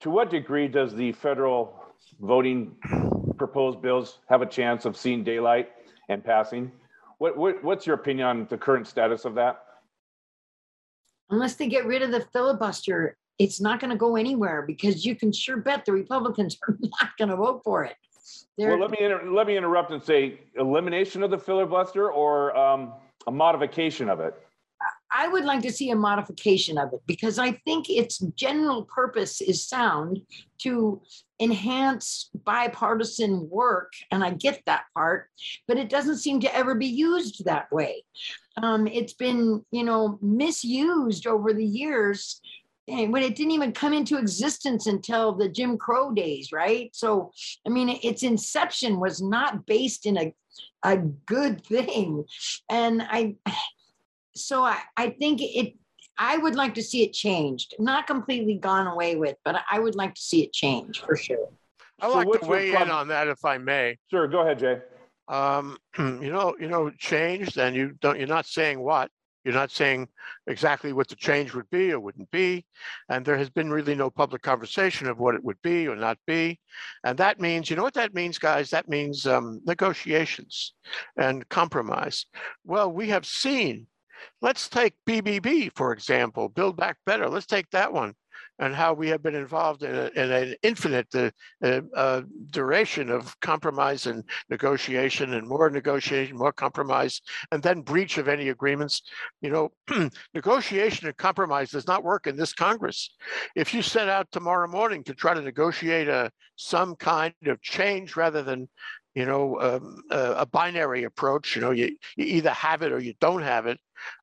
To 0.00 0.10
what 0.10 0.30
degree 0.30 0.68
does 0.68 0.94
the 0.94 1.12
federal 1.12 1.82
voting 2.20 2.76
proposed 3.38 3.82
bills 3.82 4.18
have 4.28 4.42
a 4.42 4.46
chance 4.46 4.84
of 4.84 4.96
seeing 4.96 5.24
daylight 5.24 5.70
and 6.08 6.24
passing? 6.24 6.70
What, 7.18 7.36
what, 7.36 7.62
what's 7.64 7.86
your 7.86 7.96
opinion 7.96 8.26
on 8.26 8.46
the 8.50 8.56
current 8.56 8.86
status 8.86 9.24
of 9.24 9.34
that? 9.34 9.64
Unless 11.30 11.54
they 11.54 11.68
get 11.68 11.86
rid 11.86 12.02
of 12.02 12.10
the 12.10 12.20
filibuster, 12.32 13.16
it's 13.38 13.60
not 13.60 13.80
going 13.80 13.90
to 13.90 13.96
go 13.96 14.16
anywhere 14.16 14.62
because 14.62 15.04
you 15.04 15.16
can 15.16 15.32
sure 15.32 15.56
bet 15.56 15.84
the 15.84 15.92
Republicans 15.92 16.56
are 16.68 16.76
not 16.80 17.16
going 17.18 17.30
to 17.30 17.36
vote 17.36 17.62
for 17.64 17.84
it. 17.84 17.96
They're, 18.56 18.70
well, 18.70 18.80
let 18.80 18.90
me 18.90 18.98
inter- 19.00 19.30
let 19.30 19.46
me 19.46 19.56
interrupt 19.56 19.90
and 19.90 20.02
say 20.02 20.40
elimination 20.56 21.22
of 21.22 21.30
the 21.30 21.38
filibuster 21.38 22.10
or 22.10 22.56
um, 22.56 22.92
a 23.26 23.30
modification 23.30 24.08
of 24.08 24.20
it. 24.20 24.34
I 25.14 25.28
would 25.28 25.44
like 25.44 25.62
to 25.62 25.72
see 25.72 25.90
a 25.90 25.96
modification 25.96 26.78
of 26.78 26.92
it 26.92 27.00
because 27.06 27.38
I 27.38 27.52
think 27.64 27.88
its 27.88 28.18
general 28.36 28.84
purpose 28.84 29.40
is 29.40 29.66
sound 29.66 30.20
to 30.58 31.00
enhance 31.40 32.30
bipartisan 32.44 33.48
work. 33.50 33.92
And 34.10 34.24
I 34.24 34.30
get 34.30 34.62
that 34.66 34.84
part, 34.94 35.28
but 35.66 35.76
it 35.76 35.88
doesn't 35.88 36.18
seem 36.18 36.40
to 36.40 36.54
ever 36.54 36.74
be 36.74 36.86
used 36.86 37.44
that 37.44 37.70
way. 37.72 38.04
Um, 38.62 38.86
it's 38.86 39.14
been, 39.14 39.64
you 39.70 39.84
know, 39.84 40.18
misused 40.22 41.26
over 41.26 41.52
the 41.52 41.64
years 41.64 42.40
when 42.86 43.22
it 43.22 43.36
didn't 43.36 43.52
even 43.52 43.72
come 43.72 43.92
into 43.92 44.18
existence 44.18 44.86
until 44.86 45.32
the 45.32 45.48
Jim 45.48 45.78
Crow 45.78 46.10
days, 46.12 46.50
right? 46.52 46.90
So, 46.92 47.30
I 47.66 47.70
mean, 47.70 47.88
its 48.02 48.22
inception 48.22 48.98
was 48.98 49.22
not 49.22 49.66
based 49.66 50.04
in 50.04 50.18
a, 50.18 50.34
a 50.84 50.96
good 50.96 51.64
thing. 51.64 52.24
And 52.68 53.02
I, 53.02 53.36
so 54.34 54.62
I, 54.62 54.78
I 54.96 55.10
think 55.10 55.40
it 55.42 55.74
I 56.18 56.36
would 56.36 56.54
like 56.54 56.74
to 56.74 56.82
see 56.82 57.02
it 57.02 57.12
changed, 57.12 57.74
not 57.78 58.06
completely 58.06 58.56
gone 58.56 58.86
away 58.86 59.16
with, 59.16 59.36
but 59.44 59.62
I 59.70 59.78
would 59.78 59.94
like 59.94 60.14
to 60.14 60.20
see 60.20 60.42
it 60.42 60.52
change 60.52 61.00
for 61.00 61.16
sure. 61.16 61.48
I 62.00 62.08
so 62.08 62.14
like 62.14 62.40
to 62.40 62.46
weigh 62.46 62.74
in 62.74 62.90
on 62.90 63.08
that, 63.08 63.28
if 63.28 63.44
I 63.44 63.58
may. 63.58 63.96
Sure, 64.10 64.28
go 64.28 64.40
ahead, 64.40 64.58
Jay. 64.58 64.78
Um, 65.28 65.78
you 65.98 66.30
know, 66.30 66.54
you 66.60 66.68
know, 66.68 66.90
changed, 66.98 67.56
and 67.58 67.74
you 67.74 67.94
don't. 68.00 68.18
You're 68.18 68.28
not 68.28 68.46
saying 68.46 68.80
what. 68.80 69.10
You're 69.44 69.54
not 69.54 69.72
saying 69.72 70.08
exactly 70.46 70.92
what 70.92 71.08
the 71.08 71.16
change 71.16 71.52
would 71.52 71.68
be 71.70 71.90
or 71.92 71.98
wouldn't 71.98 72.30
be. 72.30 72.64
And 73.08 73.24
there 73.24 73.36
has 73.36 73.50
been 73.50 73.72
really 73.72 73.96
no 73.96 74.08
public 74.08 74.40
conversation 74.42 75.08
of 75.08 75.18
what 75.18 75.34
it 75.34 75.42
would 75.42 75.60
be 75.62 75.88
or 75.88 75.96
not 75.96 76.16
be. 76.28 76.60
And 77.02 77.18
that 77.18 77.40
means, 77.40 77.68
you 77.68 77.74
know 77.74 77.82
what 77.82 77.94
that 77.94 78.14
means, 78.14 78.38
guys? 78.38 78.70
That 78.70 78.88
means 78.88 79.26
um, 79.26 79.60
negotiations 79.66 80.74
and 81.16 81.48
compromise. 81.48 82.26
Well, 82.64 82.92
we 82.92 83.08
have 83.08 83.26
seen 83.26 83.88
Let's 84.40 84.68
take 84.68 84.94
BBB, 85.06 85.72
for 85.74 85.92
example, 85.92 86.48
Build 86.48 86.76
Back 86.76 86.96
Better. 87.06 87.28
Let's 87.28 87.46
take 87.46 87.70
that 87.70 87.92
one 87.92 88.14
and 88.58 88.74
how 88.74 88.92
we 88.92 89.08
have 89.08 89.22
been 89.22 89.34
involved 89.34 89.82
in, 89.82 89.94
a, 89.94 90.10
in 90.14 90.30
an 90.30 90.54
infinite 90.62 91.08
uh, 91.14 91.30
uh, 91.64 91.80
uh, 91.96 92.22
duration 92.50 93.10
of 93.10 93.38
compromise 93.40 94.06
and 94.06 94.22
negotiation 94.50 95.34
and 95.34 95.48
more 95.48 95.70
negotiation, 95.70 96.36
more 96.36 96.52
compromise, 96.52 97.20
and 97.50 97.62
then 97.62 97.80
breach 97.80 98.18
of 98.18 98.28
any 98.28 98.50
agreements. 98.50 99.02
You 99.40 99.50
know, 99.50 100.10
negotiation 100.34 101.06
and 101.06 101.16
compromise 101.16 101.70
does 101.70 101.86
not 101.86 102.04
work 102.04 102.26
in 102.26 102.36
this 102.36 102.52
Congress. 102.52 103.10
If 103.56 103.74
you 103.74 103.82
set 103.82 104.08
out 104.08 104.30
tomorrow 104.30 104.68
morning 104.68 105.02
to 105.04 105.14
try 105.14 105.34
to 105.34 105.40
negotiate 105.40 106.08
a, 106.08 106.30
some 106.56 106.94
kind 106.96 107.34
of 107.46 107.60
change 107.62 108.16
rather 108.16 108.42
than 108.42 108.68
you 109.14 109.26
know, 109.26 109.60
um, 109.60 110.02
uh, 110.10 110.34
a 110.38 110.46
binary 110.46 111.04
approach. 111.04 111.54
You 111.54 111.60
know, 111.60 111.70
you, 111.70 111.96
you 112.16 112.24
either 112.24 112.50
have 112.50 112.82
it 112.82 112.92
or 112.92 112.98
you 112.98 113.14
don't 113.20 113.42
have 113.42 113.66
it. 113.66 113.78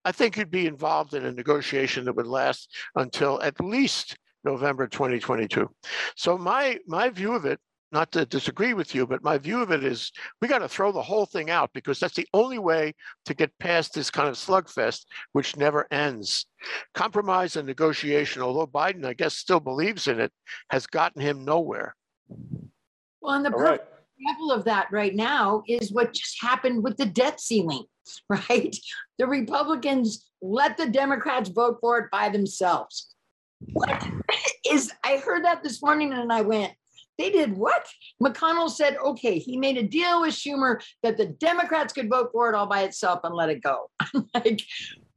I 0.05 0.11
think 0.11 0.37
you'd 0.37 0.51
be 0.51 0.67
involved 0.67 1.13
in 1.13 1.25
a 1.25 1.31
negotiation 1.31 2.05
that 2.05 2.15
would 2.15 2.27
last 2.27 2.75
until 2.95 3.41
at 3.41 3.59
least 3.59 4.17
November 4.43 4.87
2022. 4.87 5.69
So 6.15 6.37
my 6.37 6.79
my 6.87 7.09
view 7.09 7.33
of 7.33 7.45
it, 7.45 7.59
not 7.91 8.11
to 8.11 8.25
disagree 8.25 8.73
with 8.73 8.93
you, 8.93 9.07
but 9.07 9.23
my 9.23 9.37
view 9.37 9.61
of 9.61 9.71
it 9.71 9.83
is 9.83 10.11
we 10.41 10.47
got 10.47 10.59
to 10.59 10.69
throw 10.69 10.91
the 10.91 11.01
whole 11.01 11.25
thing 11.25 11.49
out 11.49 11.71
because 11.73 11.99
that's 11.99 12.15
the 12.15 12.27
only 12.33 12.59
way 12.59 12.93
to 13.25 13.33
get 13.33 13.57
past 13.59 13.93
this 13.93 14.11
kind 14.11 14.29
of 14.29 14.35
slugfest, 14.35 15.05
which 15.33 15.57
never 15.57 15.87
ends. 15.91 16.45
Compromise 16.93 17.55
and 17.55 17.67
negotiation, 17.67 18.41
although 18.41 18.67
Biden, 18.67 19.05
I 19.05 19.13
guess, 19.13 19.35
still 19.35 19.59
believes 19.59 20.07
in 20.07 20.19
it, 20.19 20.31
has 20.69 20.85
gotten 20.87 21.21
him 21.21 21.43
nowhere. 21.43 21.95
Well, 23.21 23.35
and 23.35 23.45
the 23.45 23.49
right 23.51 23.81
example 24.19 24.51
of 24.51 24.65
that 24.65 24.87
right 24.91 25.15
now 25.15 25.63
is 25.67 25.91
what 25.91 26.13
just 26.13 26.41
happened 26.41 26.83
with 26.83 26.97
the 26.97 27.05
debt 27.05 27.39
ceiling, 27.39 27.83
right? 28.29 28.75
The 29.17 29.27
Republicans 29.27 30.25
let 30.41 30.77
the 30.77 30.89
Democrats 30.89 31.49
vote 31.49 31.77
for 31.81 31.97
it 31.99 32.11
by 32.11 32.29
themselves. 32.29 33.13
What 33.73 34.07
is, 34.69 34.91
I 35.03 35.17
heard 35.17 35.43
that 35.45 35.63
this 35.63 35.81
morning 35.81 36.13
and 36.13 36.31
I 36.31 36.41
went, 36.41 36.73
they 37.17 37.29
did 37.29 37.57
what? 37.57 37.85
McConnell 38.23 38.69
said, 38.69 38.95
okay, 38.97 39.39
he 39.39 39.57
made 39.57 39.77
a 39.77 39.83
deal 39.83 40.21
with 40.21 40.33
Schumer 40.33 40.81
that 41.03 41.17
the 41.17 41.25
Democrats 41.25 41.91
could 41.91 42.09
vote 42.09 42.29
for 42.31 42.49
it 42.49 42.55
all 42.55 42.65
by 42.65 42.83
itself 42.83 43.19
and 43.25 43.35
let 43.35 43.49
it 43.49 43.61
go. 43.61 43.89
like, 44.33 44.61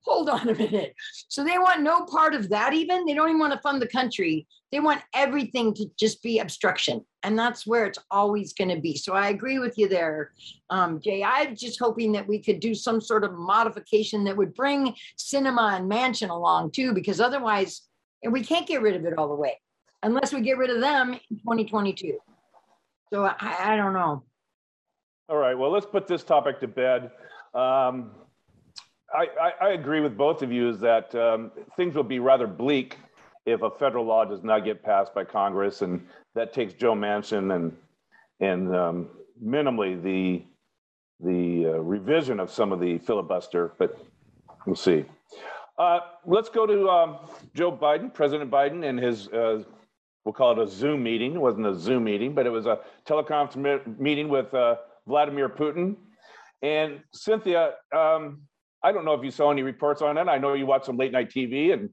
hold 0.04 0.28
on 0.28 0.48
a 0.48 0.54
minute. 0.54 0.94
So 1.28 1.44
they 1.44 1.58
want 1.58 1.82
no 1.82 2.04
part 2.04 2.34
of 2.34 2.48
that, 2.50 2.72
even. 2.72 3.04
They 3.04 3.14
don't 3.14 3.28
even 3.28 3.40
want 3.40 3.52
to 3.52 3.60
fund 3.60 3.80
the 3.80 3.86
country. 3.86 4.46
They 4.70 4.80
want 4.80 5.02
everything 5.14 5.74
to 5.74 5.86
just 5.98 6.22
be 6.22 6.38
obstruction. 6.38 7.04
And 7.22 7.38
that's 7.38 7.66
where 7.66 7.86
it's 7.86 7.98
always 8.10 8.52
going 8.52 8.74
to 8.74 8.80
be. 8.80 8.96
So 8.96 9.14
I 9.14 9.28
agree 9.28 9.58
with 9.58 9.78
you 9.78 9.88
there, 9.88 10.32
um, 10.70 11.00
Jay. 11.00 11.22
I'm 11.22 11.54
just 11.54 11.78
hoping 11.78 12.12
that 12.12 12.26
we 12.26 12.40
could 12.40 12.60
do 12.60 12.74
some 12.74 13.00
sort 13.00 13.24
of 13.24 13.34
modification 13.34 14.24
that 14.24 14.36
would 14.36 14.54
bring 14.54 14.94
Sinema 15.18 15.76
and 15.76 15.90
Manchin 15.90 16.30
along 16.30 16.72
too, 16.72 16.92
because 16.92 17.20
otherwise, 17.20 17.82
we 18.28 18.42
can't 18.42 18.66
get 18.66 18.82
rid 18.82 18.96
of 18.96 19.04
it 19.04 19.18
all 19.18 19.28
the 19.28 19.34
way 19.34 19.58
unless 20.02 20.32
we 20.32 20.40
get 20.40 20.58
rid 20.58 20.70
of 20.70 20.80
them 20.80 21.12
in 21.12 21.38
2022. 21.38 22.18
So 23.12 23.24
I, 23.24 23.72
I 23.72 23.76
don't 23.76 23.92
know. 23.92 24.24
All 25.28 25.36
right, 25.36 25.54
well, 25.54 25.70
let's 25.70 25.86
put 25.86 26.06
this 26.06 26.24
topic 26.24 26.60
to 26.60 26.68
bed. 26.68 27.10
Um, 27.54 28.10
I, 29.14 29.52
I, 29.60 29.68
agree 29.70 30.00
with 30.00 30.16
both 30.16 30.42
of 30.42 30.50
you 30.50 30.68
is 30.68 30.80
that 30.80 31.14
um, 31.14 31.50
things 31.76 31.94
will 31.94 32.02
be 32.02 32.18
rather 32.18 32.46
bleak 32.46 32.98
if 33.44 33.62
a 33.62 33.70
federal 33.70 34.04
law 34.04 34.24
does 34.24 34.42
not 34.42 34.64
get 34.64 34.82
passed 34.82 35.14
by 35.14 35.24
Congress, 35.24 35.82
and 35.82 36.06
that 36.34 36.52
takes 36.52 36.74
Joe 36.74 36.94
Manchin 36.94 37.54
and 37.54 37.76
and 38.40 38.74
um, 38.74 39.08
minimally 39.42 40.02
the 40.02 40.42
the 41.20 41.66
uh, 41.66 41.78
revision 41.78 42.40
of 42.40 42.50
some 42.50 42.72
of 42.72 42.80
the 42.80 42.98
filibuster, 42.98 43.72
but 43.78 43.98
we'll 44.66 44.76
see. 44.76 45.04
Uh, 45.78 46.00
let's 46.26 46.48
go 46.48 46.66
to 46.66 46.88
um, 46.88 47.18
Joe 47.54 47.72
Biden, 47.72 48.12
President 48.12 48.50
Biden, 48.50 48.88
and 48.88 48.98
his 48.98 49.28
uh, 49.28 49.62
we'll 50.24 50.32
call 50.32 50.52
it 50.52 50.58
a 50.58 50.68
Zoom 50.68 51.02
meeting. 51.02 51.34
It 51.34 51.40
wasn't 51.40 51.66
a 51.66 51.74
Zoom 51.74 52.04
meeting, 52.04 52.34
but 52.34 52.46
it 52.46 52.50
was 52.50 52.66
a 52.66 52.80
teleconference 53.06 53.98
meeting 53.98 54.28
with 54.28 54.52
uh, 54.54 54.76
Vladimir 55.06 55.48
Putin. 55.48 55.96
And 56.62 57.00
Cynthia, 57.12 57.72
um, 57.96 58.42
I 58.84 58.92
don't 58.92 59.04
know 59.04 59.14
if 59.14 59.24
you 59.24 59.30
saw 59.30 59.50
any 59.50 59.62
reports 59.62 60.02
on 60.02 60.18
it. 60.18 60.28
I 60.28 60.38
know 60.38 60.54
you 60.54 60.66
watch 60.66 60.84
some 60.84 60.96
late 60.96 61.12
night 61.12 61.30
TV 61.30 61.72
and 61.72 61.90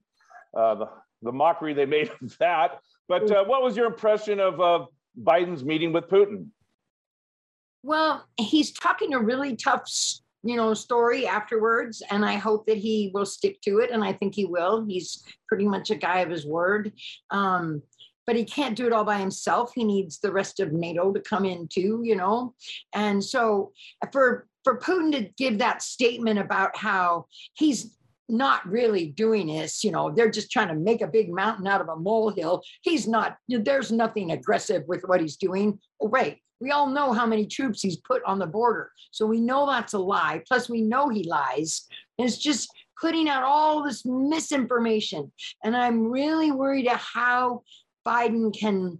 uh, 0.57 0.75
the, 0.75 0.89
the 1.21 1.31
mockery 1.31 1.73
they 1.73 1.85
made 1.85 2.09
of 2.21 2.37
that. 2.39 2.79
But 3.07 3.29
uh, 3.31 3.43
what 3.45 3.63
was 3.63 3.75
your 3.75 3.87
impression 3.87 4.39
of 4.39 4.59
uh, 4.59 4.85
Biden's 5.21 5.63
meeting 5.63 5.93
with 5.93 6.05
Putin? 6.05 6.47
Well, 7.83 8.25
he's 8.37 8.71
talking 8.71 9.13
a 9.13 9.19
really 9.19 9.55
tough, 9.55 9.89
you 10.43 10.57
know, 10.57 10.73
story 10.73 11.25
afterwards, 11.25 12.03
and 12.11 12.25
I 12.25 12.33
hope 12.33 12.65
that 12.67 12.77
he 12.77 13.09
will 13.13 13.25
stick 13.25 13.61
to 13.61 13.79
it. 13.79 13.89
And 13.91 14.03
I 14.03 14.13
think 14.13 14.35
he 14.35 14.45
will. 14.45 14.85
He's 14.85 15.23
pretty 15.47 15.67
much 15.67 15.89
a 15.89 15.95
guy 15.95 16.19
of 16.19 16.29
his 16.29 16.45
word. 16.45 16.91
Um, 17.31 17.81
but 18.27 18.35
he 18.35 18.45
can't 18.45 18.75
do 18.75 18.85
it 18.85 18.93
all 18.93 19.05
by 19.05 19.17
himself. 19.17 19.71
He 19.73 19.83
needs 19.83 20.19
the 20.19 20.31
rest 20.31 20.59
of 20.59 20.71
NATO 20.71 21.11
to 21.11 21.19
come 21.19 21.45
in 21.45 21.67
too, 21.67 22.01
you 22.03 22.15
know. 22.15 22.53
And 22.93 23.23
so 23.23 23.71
for 24.11 24.45
for 24.63 24.79
Putin 24.79 25.11
to 25.13 25.29
give 25.37 25.59
that 25.59 25.81
statement 25.81 26.39
about 26.39 26.75
how 26.75 27.25
he's 27.53 27.95
not 28.29 28.67
really 28.69 29.07
doing 29.07 29.47
this, 29.47 29.83
you 29.83 29.91
know, 29.91 30.11
they're 30.11 30.29
just 30.29 30.51
trying 30.51 30.67
to 30.67 30.75
make 30.75 31.01
a 31.01 31.07
big 31.07 31.33
mountain 31.33 31.65
out 31.65 31.81
of 31.81 31.89
a 31.89 31.95
molehill. 31.95 32.61
He's 32.81 33.07
not, 33.07 33.37
there's 33.47 33.91
nothing 33.91 34.31
aggressive 34.31 34.83
with 34.87 35.01
what 35.05 35.19
he's 35.19 35.37
doing. 35.37 35.79
Oh. 36.01 36.11
We 36.61 36.71
all 36.71 36.87
know 36.87 37.13
how 37.13 37.25
many 37.25 37.45
troops 37.45 37.81
he's 37.81 37.97
put 37.97 38.21
on 38.25 38.37
the 38.37 38.45
border. 38.45 38.91
So 39.11 39.25
we 39.25 39.39
know 39.39 39.65
that's 39.65 39.93
a 39.93 39.99
lie. 39.99 40.43
Plus, 40.47 40.69
we 40.69 40.81
know 40.81 41.07
he 41.07 41.23
lies. 41.23 41.87
And 42.17 42.27
it's 42.27 42.37
just 42.37 42.69
putting 42.99 43.29
out 43.29 43.43
all 43.43 43.81
this 43.81 44.05
misinformation. 44.05 45.31
And 45.63 45.75
I'm 45.75 46.11
really 46.11 46.51
worried 46.51 46.87
at 46.87 46.97
how 46.99 47.63
Biden 48.05 48.53
can 48.57 48.99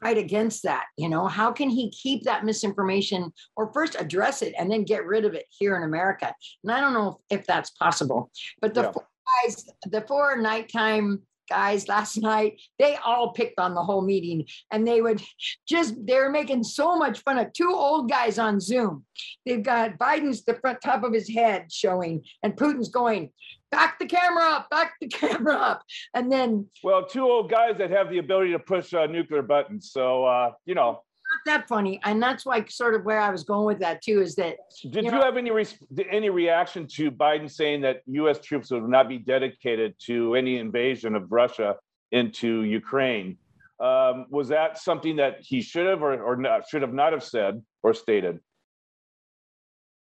fight 0.00 0.18
against 0.18 0.62
that? 0.64 0.84
You 0.96 1.08
know, 1.08 1.26
how 1.26 1.52
can 1.52 1.70
he 1.70 1.90
keep 1.90 2.24
that 2.24 2.44
misinformation 2.44 3.32
or 3.56 3.72
first 3.72 3.96
address 3.98 4.42
it 4.42 4.54
and 4.58 4.70
then 4.70 4.84
get 4.84 5.06
rid 5.06 5.24
of 5.24 5.34
it 5.34 5.46
here 5.50 5.76
in 5.76 5.82
America? 5.84 6.34
And 6.62 6.72
I 6.72 6.80
don't 6.80 6.94
know 6.94 7.20
if, 7.30 7.46
that's 7.46 7.70
possible. 7.70 8.30
But 8.60 8.74
the 8.74 8.82
yeah. 8.82 8.92
four 8.92 9.06
guys, 9.44 9.64
the 9.90 10.00
four 10.02 10.36
nighttime 10.36 11.22
guys 11.50 11.88
last 11.88 12.16
night, 12.16 12.60
they 12.78 12.96
all 13.04 13.32
picked 13.32 13.58
on 13.58 13.74
the 13.74 13.82
whole 13.82 14.02
meeting 14.02 14.46
and 14.70 14.86
they 14.86 15.02
would 15.02 15.22
just, 15.68 15.94
they 16.06 16.14
were 16.14 16.30
making 16.30 16.64
so 16.64 16.96
much 16.96 17.20
fun 17.20 17.38
of 17.38 17.52
two 17.52 17.72
old 17.72 18.08
guys 18.08 18.38
on 18.38 18.60
Zoom. 18.60 19.04
They've 19.44 19.62
got 19.62 19.98
Biden's 19.98 20.44
the 20.44 20.54
front 20.54 20.80
top 20.80 21.02
of 21.02 21.12
his 21.12 21.28
head 21.28 21.70
showing 21.70 22.24
and 22.42 22.56
Putin's 22.56 22.88
going, 22.88 23.32
back 23.72 23.98
the 23.98 24.06
camera 24.06 24.44
up, 24.44 24.70
back 24.70 24.92
the 25.00 25.08
camera 25.20 25.54
up. 25.54 25.82
And 26.14 26.30
then. 26.30 26.68
Well, 26.84 27.04
two 27.04 27.24
old 27.24 27.50
guys 27.50 27.76
that 27.78 27.90
have 27.90 28.10
the 28.10 28.18
ability 28.18 28.52
to 28.52 28.60
push 28.60 28.94
uh, 28.94 29.06
nuclear 29.06 29.42
buttons. 29.42 29.90
So, 29.90 30.24
uh, 30.24 30.52
you 30.64 30.76
know. 30.76 31.02
Not 31.46 31.60
that 31.60 31.68
funny. 31.68 31.98
And 32.04 32.22
that's 32.22 32.44
why 32.44 32.62
sort 32.66 32.94
of 32.94 33.04
where 33.04 33.18
I 33.18 33.30
was 33.30 33.42
going 33.42 33.64
with 33.64 33.78
that 33.80 34.02
too 34.02 34.20
is 34.20 34.36
that. 34.36 34.58
Did 34.82 34.96
you, 34.96 35.02
know, 35.10 35.16
you 35.16 35.24
have 35.24 35.38
any, 35.38 35.50
re- 35.50 35.66
any 36.10 36.28
reaction 36.28 36.86
to 36.88 37.10
Biden 37.10 37.50
saying 37.50 37.80
that 37.80 38.02
US 38.06 38.38
troops 38.38 38.70
would 38.70 38.86
not 38.86 39.08
be 39.08 39.18
dedicated 39.18 39.94
to 40.06 40.34
any 40.34 40.58
invasion 40.58 41.14
of 41.14 41.32
Russia 41.32 41.76
into 42.12 42.62
Ukraine? 42.62 43.38
Um, 43.80 44.26
was 44.28 44.48
that 44.48 44.78
something 44.78 45.16
that 45.16 45.38
he 45.40 45.62
should 45.62 45.86
have 45.86 46.02
or, 46.02 46.22
or 46.22 46.36
not, 46.36 46.68
should 46.68 46.82
have 46.82 46.92
not 46.92 47.12
have 47.12 47.24
said 47.24 47.62
or 47.82 47.94
stated? 47.94 48.38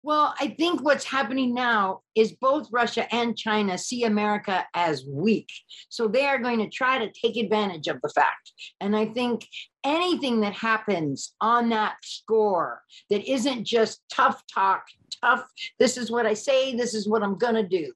Well, 0.02 0.34
I 0.40 0.56
think 0.58 0.82
what's 0.82 1.04
happening 1.04 1.54
now 1.54 2.02
is 2.16 2.32
both 2.32 2.70
Russia 2.72 3.14
and 3.14 3.38
China 3.38 3.78
see 3.78 4.06
America 4.06 4.66
as 4.74 5.06
weak. 5.06 5.50
So 5.90 6.08
they 6.08 6.26
are 6.26 6.40
going 6.40 6.60
to 6.60 6.70
try 6.70 7.00
to 7.00 7.12
take 7.12 7.36
advantage 7.36 7.88
of 7.88 8.02
the 8.02 8.10
fact. 8.10 8.54
And 8.80 8.96
I 8.96 9.08
think 9.08 9.46
anything 9.84 10.40
that 10.42 10.54
happens 10.54 11.36
on 11.42 11.70
that 11.70 11.98
score 12.04 12.82
that 13.10 13.30
isn't 13.30 13.66
just 13.66 14.02
tough 14.10 14.42
talk, 14.48 14.84
tough, 15.22 15.44
this 15.80 15.98
is 15.98 16.10
what 16.10 16.26
I 16.26 16.34
say, 16.34 16.76
this 16.76 16.94
is 16.94 17.08
what 17.08 17.22
I'm 17.22 17.38
going 17.38 17.56
to 17.56 17.68
do, 17.68 17.92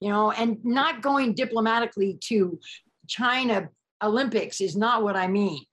you 0.00 0.08
know, 0.08 0.32
and 0.32 0.58
not 0.64 1.02
going 1.02 1.34
diplomatically 1.34 2.18
to 2.24 2.58
China 3.06 3.68
Olympics 4.02 4.60
is 4.60 4.76
not 4.76 5.04
what 5.04 5.14
I 5.14 5.28
mean. 5.28 5.64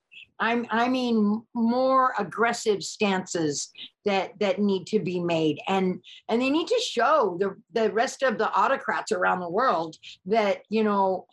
I'm, 0.42 0.66
I 0.72 0.90
mean 0.90 1.44
more 1.54 2.14
aggressive 2.18 2.84
stances 2.84 3.70
that 4.06 4.32
that 4.40 4.60
need 4.60 4.88
to 4.88 5.00
be 5.00 5.20
made, 5.20 5.60
and 5.68 6.02
and 6.28 6.42
they 6.42 6.50
need 6.50 6.68
to 6.68 6.82
show 6.84 7.38
the 7.40 7.56
the 7.80 7.94
rest 7.94 8.24
of 8.24 8.40
the 8.40 8.52
autocrats 8.52 9.12
around 9.12 9.40
the 9.40 9.50
world 9.50 9.96
that 10.26 10.64
you 10.70 10.84
know, 10.84 11.28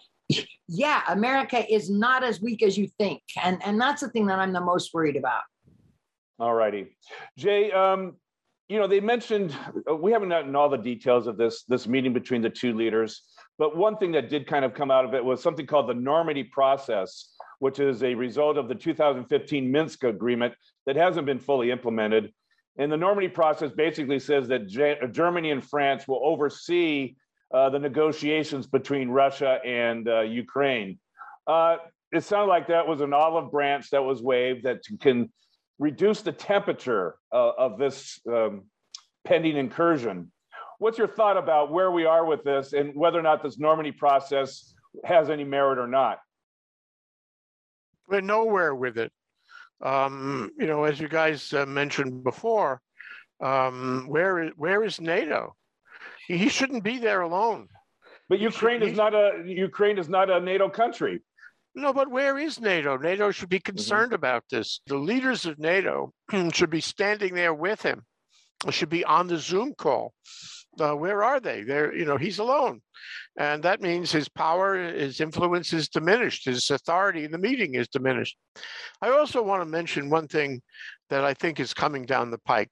yeah, 0.69 1.03
America 1.09 1.67
is 1.73 1.91
not 1.91 2.23
as 2.23 2.43
weak 2.43 2.63
as 2.63 2.77
you 2.77 2.87
think, 2.99 3.23
and 3.43 3.61
and 3.65 3.81
that's 3.81 4.03
the 4.03 4.11
thing 4.11 4.27
that 4.27 4.39
I'm 4.39 4.53
the 4.53 4.61
most 4.61 4.93
worried 4.93 5.17
about. 5.17 5.43
All 6.39 6.55
righty, 6.55 6.95
Jay. 7.37 7.73
Um, 7.73 8.17
you 8.69 8.79
know, 8.79 8.87
they 8.87 9.01
mentioned 9.01 9.57
uh, 9.91 9.97
we 9.97 10.13
haven't 10.13 10.29
gotten 10.29 10.55
all 10.55 10.69
the 10.69 10.77
details 10.77 11.27
of 11.27 11.39
this 11.39 11.65
this 11.65 11.89
meeting 11.89 12.13
between 12.13 12.43
the 12.43 12.51
two 12.51 12.75
leaders, 12.75 13.23
but 13.59 13.75
one 13.75 13.97
thing 13.97 14.13
that 14.13 14.29
did 14.29 14.47
kind 14.47 14.67
of 14.67 14.75
come 14.75 14.91
out 14.91 15.07
of 15.07 15.15
it 15.15 15.25
was 15.25 15.43
something 15.43 15.67
called 15.67 15.89
the 15.89 15.95
Normandy 15.95 16.45
process 16.45 17.35
which 17.59 17.79
is 17.81 18.03
a 18.03 18.15
result 18.15 18.57
of 18.57 18.69
the 18.69 18.75
2015 18.75 19.71
Minsk 19.71 20.05
agreement 20.05 20.55
that 20.87 20.97
hasn't 20.97 21.27
been 21.27 21.39
fully 21.39 21.71
implemented. 21.71 22.33
And 22.79 22.93
the 22.93 22.97
Normandy 22.97 23.29
process 23.29 23.73
basically 23.73 24.21
says 24.21 24.49
that 24.49 24.69
Germany 24.69 25.51
and 25.51 25.65
France 25.65 26.07
will 26.07 26.21
oversee 26.23 27.17
uh, 27.53 27.71
the 27.71 27.79
negotiations 27.79 28.67
between 28.67 29.09
Russia 29.09 29.59
and 29.65 30.09
uh, 30.09 30.21
Ukraine. 30.21 30.99
Uh, 31.47 31.79
it 32.13 32.23
sounded 32.23 32.49
like 32.49 32.69
that 32.69 32.87
was 32.87 33.01
an 33.01 33.13
olive 33.13 33.51
branch 33.51 33.91
that 33.91 34.03
was 34.03 34.23
waved 34.23 34.65
that 34.65 34.83
can 35.01 35.31
reduce 35.79 36.23
the 36.23 36.33
temperature 36.33 37.17
uh, 37.33 37.51
of 37.59 37.79
this 37.79 38.21
um, 38.29 38.65
pending 39.25 39.57
incursion. 39.57 40.31
What's 40.79 40.99
your 40.99 41.09
thought 41.09 41.37
about 41.37 41.73
where 41.73 41.91
we 41.91 42.05
are 42.05 42.25
with 42.25 42.45
this 42.45 42.73
and 42.73 42.95
whether 42.95 43.19
or 43.19 43.23
not 43.23 43.43
this 43.43 43.59
Normandy 43.59 43.93
process 43.93 44.75
has 45.05 45.29
any 45.31 45.45
merit 45.45 45.79
or 45.79 45.89
not? 45.89 46.19
We're 48.09 48.21
nowhere 48.21 48.75
with 48.75 48.99
it. 48.99 49.13
Um, 49.83 50.51
you 50.59 50.67
know, 50.67 50.85
as 50.85 50.99
you 50.99 51.09
guys 51.09 51.53
uh, 51.53 51.67
mentioned 51.67 52.25
before, 52.25 52.81
um, 53.41 54.07
where 54.09 54.43
is 54.43 54.53
where 54.57 54.83
is 54.83 55.01
NATO? 55.01 55.55
He, 56.27 56.49
shouldn't 56.49 56.85
be 56.85 56.99
there 56.99 57.23
alone. 57.23 57.69
But 58.29 58.41
Ukraine 58.41 58.81
should, 58.81 58.91
is 58.91 58.97
not 58.97 59.15
a 59.15 59.43
Ukraine 59.47 59.99
is 59.99 60.09
not 60.09 60.31
a 60.31 60.41
NATO 60.41 60.69
country. 60.69 61.23
No, 61.75 61.93
but 61.93 62.11
where 62.11 62.37
is 62.39 62.61
NATO? 62.61 62.97
NATO 62.97 63.31
should 63.31 63.49
be 63.49 63.59
mm-hmm. 63.59 63.77
concerned 63.77 64.09
mm-hmm. 64.09 64.15
about 64.15 64.45
this. 64.51 64.81
The 64.87 64.97
leaders 64.97 65.47
of 65.47 65.59
NATO 65.59 66.13
should 66.53 66.71
be 66.71 66.81
standing 66.81 67.35
there 67.35 67.55
with 67.55 67.83
him. 67.83 68.05
Should 68.71 68.89
be 68.89 69.05
on 69.05 69.29
the 69.29 69.39
Zoom 69.39 69.75
call 69.75 70.13
uh, 70.81 70.95
where 70.95 71.23
are 71.23 71.41
they? 71.41 71.63
They're, 71.63 71.95
you 71.95 72.05
know, 72.05 72.17
he's 72.17 72.39
alone. 72.39 72.81
And 73.39 73.63
that 73.63 73.81
means 73.81 74.11
his 74.11 74.29
power, 74.29 74.77
his 74.77 75.21
influence 75.21 75.73
is 75.73 75.89
diminished. 75.89 76.45
His 76.45 76.71
authority 76.71 77.25
in 77.25 77.31
the 77.31 77.39
meeting 77.39 77.75
is 77.75 77.89
diminished. 77.89 78.37
I 79.01 79.11
also 79.11 79.43
want 79.43 79.63
to 79.63 79.67
mention 79.67 80.11
one 80.11 80.27
thing 80.27 80.61
that 81.11 81.25
I 81.25 81.35
think 81.35 81.61
is 81.61 81.73
coming 81.73 82.05
down 82.05 82.31
the 82.31 82.39
pike. 82.39 82.71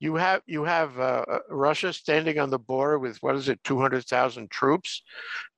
You 0.00 0.16
have 0.16 0.42
you 0.46 0.64
have 0.64 0.98
uh, 0.98 1.24
uh 1.28 1.38
Russia 1.48 1.92
standing 1.92 2.38
on 2.38 2.50
the 2.50 2.58
border 2.58 2.98
with 2.98 3.16
what 3.20 3.36
is 3.36 3.48
it, 3.48 3.62
200,000 3.64 4.50
troops, 4.50 5.02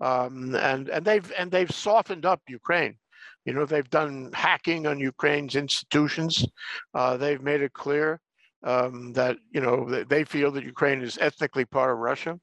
um, 0.01 0.55
and 0.55 0.89
and 0.89 1.05
they've 1.05 1.33
and 1.37 1.51
they've 1.51 1.71
softened 1.71 2.27
up 2.27 2.41
Ukraine. 2.49 2.97
You 3.45 3.55
know, 3.55 3.65
they've 3.65 3.89
done 3.89 4.31
hacking 4.35 4.87
on 4.87 5.01
Ukraine's 5.01 5.57
institutions. 5.57 6.47
Uh, 6.95 7.17
they've 7.17 7.43
made 7.43 7.63
it 7.63 7.73
clear 7.73 8.21
um, 8.63 9.13
that 9.15 9.37
you 9.51 9.61
know 9.61 10.05
they 10.05 10.25
feel 10.25 10.51
that 10.53 10.65
Ukraine 10.65 11.03
is 11.03 11.19
ethnically 11.19 11.65
part 11.65 11.91
of 11.91 11.99
Russia. 11.99 12.39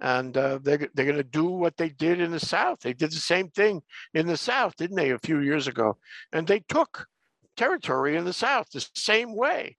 and 0.00 0.36
uh, 0.36 0.58
they're, 0.62 0.88
they're 0.94 1.04
going 1.04 1.16
to 1.16 1.22
do 1.22 1.46
what 1.46 1.76
they 1.76 1.90
did 1.90 2.20
in 2.20 2.30
the 2.30 2.40
South. 2.40 2.80
They 2.80 2.94
did 2.94 3.10
the 3.10 3.16
same 3.16 3.48
thing 3.50 3.82
in 4.14 4.26
the 4.26 4.36
South, 4.36 4.76
didn't 4.76 4.96
they, 4.96 5.10
a 5.10 5.18
few 5.18 5.40
years 5.40 5.66
ago? 5.66 5.98
And 6.32 6.46
they 6.46 6.60
took 6.68 7.06
territory 7.56 8.16
in 8.16 8.24
the 8.24 8.32
South 8.32 8.70
the 8.70 8.86
same 8.94 9.34
way. 9.34 9.76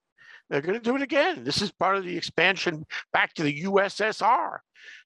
They're 0.48 0.60
going 0.60 0.78
to 0.78 0.84
do 0.84 0.96
it 0.96 1.02
again. 1.02 1.44
This 1.44 1.62
is 1.62 1.70
part 1.70 1.96
of 1.96 2.04
the 2.04 2.16
expansion 2.16 2.84
back 3.12 3.34
to 3.34 3.42
the 3.44 3.62
USSR. 3.62 4.58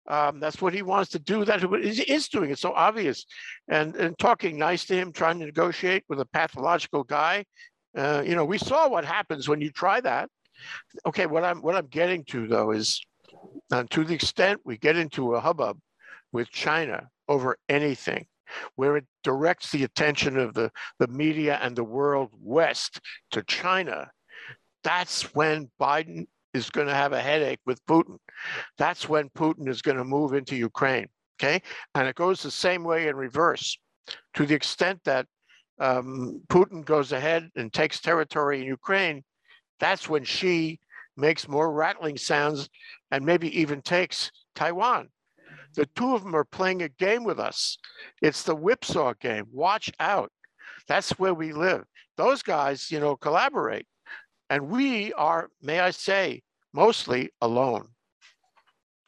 Um, 0.09 0.41
that's 0.41 0.61
what 0.61 0.75
he 0.75 0.83
wants 0.83 1.11
to 1.11 1.19
do. 1.19 1.45
That 1.45 1.63
is, 1.83 2.01
is 2.01 2.29
doing. 2.29 2.51
It's 2.51 2.61
so 2.61 2.73
obvious. 2.73 3.27
And 3.69 3.95
and 3.97 4.19
talking 4.19 4.59
nice 4.59 4.85
to 4.87 4.95
him, 4.95 5.13
trying 5.13 5.39
to 5.39 5.47
negotiate 5.47 6.05
with 6.09 6.21
a 6.21 6.27
pathological 6.27 7.05
guy. 7.05 7.45
Uh, 7.97 8.23
you 8.27 8.35
know, 8.35 8.45
we 8.45 8.59
saw 8.59 8.89
what 8.89 9.05
happens 9.05 9.49
when 9.49 9.61
you 9.61 9.71
try 9.71 10.01
that. 10.01 10.29
Okay, 11.07 11.27
what 11.27 11.45
I'm 11.45 11.61
what 11.63 11.77
I'm 11.77 11.87
getting 11.87 12.25
to 12.25 12.47
though 12.47 12.71
is, 12.71 13.01
uh, 13.73 13.85
to 13.91 14.05
the 14.05 14.15
extent 14.15 14.61
we 14.65 14.77
get 14.79 14.97
into 14.97 15.35
a 15.35 15.41
hubbub 15.41 15.79
with 16.33 16.51
China 16.51 17.09
over 17.29 17.57
anything, 17.69 18.27
where 18.77 18.97
it 18.97 19.05
directs 19.23 19.71
the 19.71 19.85
attention 19.85 20.37
of 20.37 20.55
the, 20.55 20.71
the 20.99 21.07
media 21.09 21.59
and 21.63 21.77
the 21.77 21.85
world 21.85 22.31
west 22.41 23.01
to 23.31 23.43
China, 23.45 24.11
that's 24.83 25.35
when 25.35 25.71
Biden 25.81 26.27
is 26.53 26.71
going 26.71 26.87
to 26.87 26.95
have 26.95 27.13
a 27.13 27.21
headache 27.21 27.61
with 27.67 27.85
Putin. 27.87 28.19
That's 28.79 29.09
when 29.09 29.29
Putin 29.31 29.69
is 29.69 29.83
going 29.83 29.97
to 29.97 30.05
move 30.05 30.35
into 30.35 30.57
Ukraine. 30.57 31.09
Okay. 31.41 31.63
And 31.95 32.07
it 32.07 32.15
goes 32.15 32.43
the 32.43 32.51
same 32.51 32.85
way 32.85 33.09
in 33.09 33.17
reverse 33.17 33.77
to 34.35 34.47
the 34.47 34.55
extent 34.55 35.01
that 35.05 35.27
um, 35.81 36.43
Putin 36.49 36.85
goes 36.85 37.13
ahead 37.13 37.51
and 37.57 37.73
takes 37.73 38.01
territory 38.01 38.61
in 38.61 38.67
Ukraine. 38.67 39.25
That's 39.81 40.09
when 40.09 40.25
Xi 40.25 40.79
makes 41.17 41.49
more 41.49 41.73
rattling 41.73 42.17
sounds 42.17 42.69
and 43.11 43.25
maybe 43.25 43.61
even 43.61 43.83
takes 43.83 44.31
Taiwan. 44.55 45.09
The 45.75 45.87
two 45.97 46.15
of 46.15 46.23
them 46.23 46.35
are 46.35 46.45
playing 46.45 46.83
a 46.83 46.89
game 46.89 47.25
with 47.25 47.41
us. 47.41 47.79
It's 48.23 48.43
the 48.45 48.55
whipsaw 48.55 49.15
game. 49.21 49.47
Watch 49.53 49.91
out. 49.99 50.31
That's 50.87 51.11
where 51.13 51.35
we 51.35 51.53
live. 51.53 51.85
Those 52.17 52.43
guys, 52.43 52.91
you 52.91 53.01
know, 53.01 53.17
collaborate. 53.17 53.87
And 54.51 54.69
we 54.69 55.13
are, 55.15 55.49
may 55.63 55.81
I 55.81 55.91
say, 55.91 56.43
mostly 56.73 57.31
alone. 57.41 57.89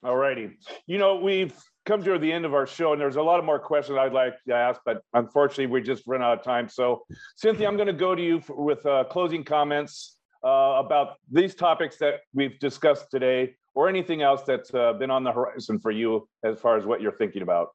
All 0.02 0.16
righty. 0.16 0.58
You 0.86 0.98
know, 0.98 1.16
we've 1.16 1.54
come 1.84 2.02
to 2.02 2.18
the 2.18 2.32
end 2.32 2.44
of 2.44 2.54
our 2.54 2.66
show, 2.66 2.92
and 2.92 3.00
there's 3.00 3.16
a 3.16 3.22
lot 3.22 3.38
of 3.38 3.44
more 3.44 3.58
questions 3.58 3.98
I'd 3.98 4.12
like 4.12 4.34
to 4.48 4.54
ask, 4.54 4.80
but 4.84 5.02
unfortunately, 5.14 5.66
we 5.66 5.82
just 5.82 6.04
run 6.06 6.22
out 6.22 6.38
of 6.38 6.44
time. 6.44 6.68
So, 6.68 7.04
Cynthia, 7.36 7.68
I'm 7.68 7.76
going 7.76 7.86
to 7.86 7.92
go 7.92 8.14
to 8.14 8.22
you 8.22 8.40
for, 8.40 8.56
with 8.56 8.84
uh, 8.86 9.04
closing 9.04 9.44
comments 9.44 10.15
uh, 10.46 10.78
about 10.78 11.16
these 11.30 11.56
topics 11.56 11.96
that 11.96 12.20
we've 12.32 12.56
discussed 12.60 13.10
today 13.10 13.56
or 13.74 13.88
anything 13.88 14.22
else 14.22 14.42
that's 14.46 14.72
uh, 14.74 14.92
been 14.92 15.10
on 15.10 15.24
the 15.24 15.32
horizon 15.32 15.80
for 15.80 15.90
you 15.90 16.28
as 16.44 16.60
far 16.60 16.78
as 16.78 16.86
what 16.86 17.00
you're 17.00 17.16
thinking 17.16 17.42
about? 17.42 17.70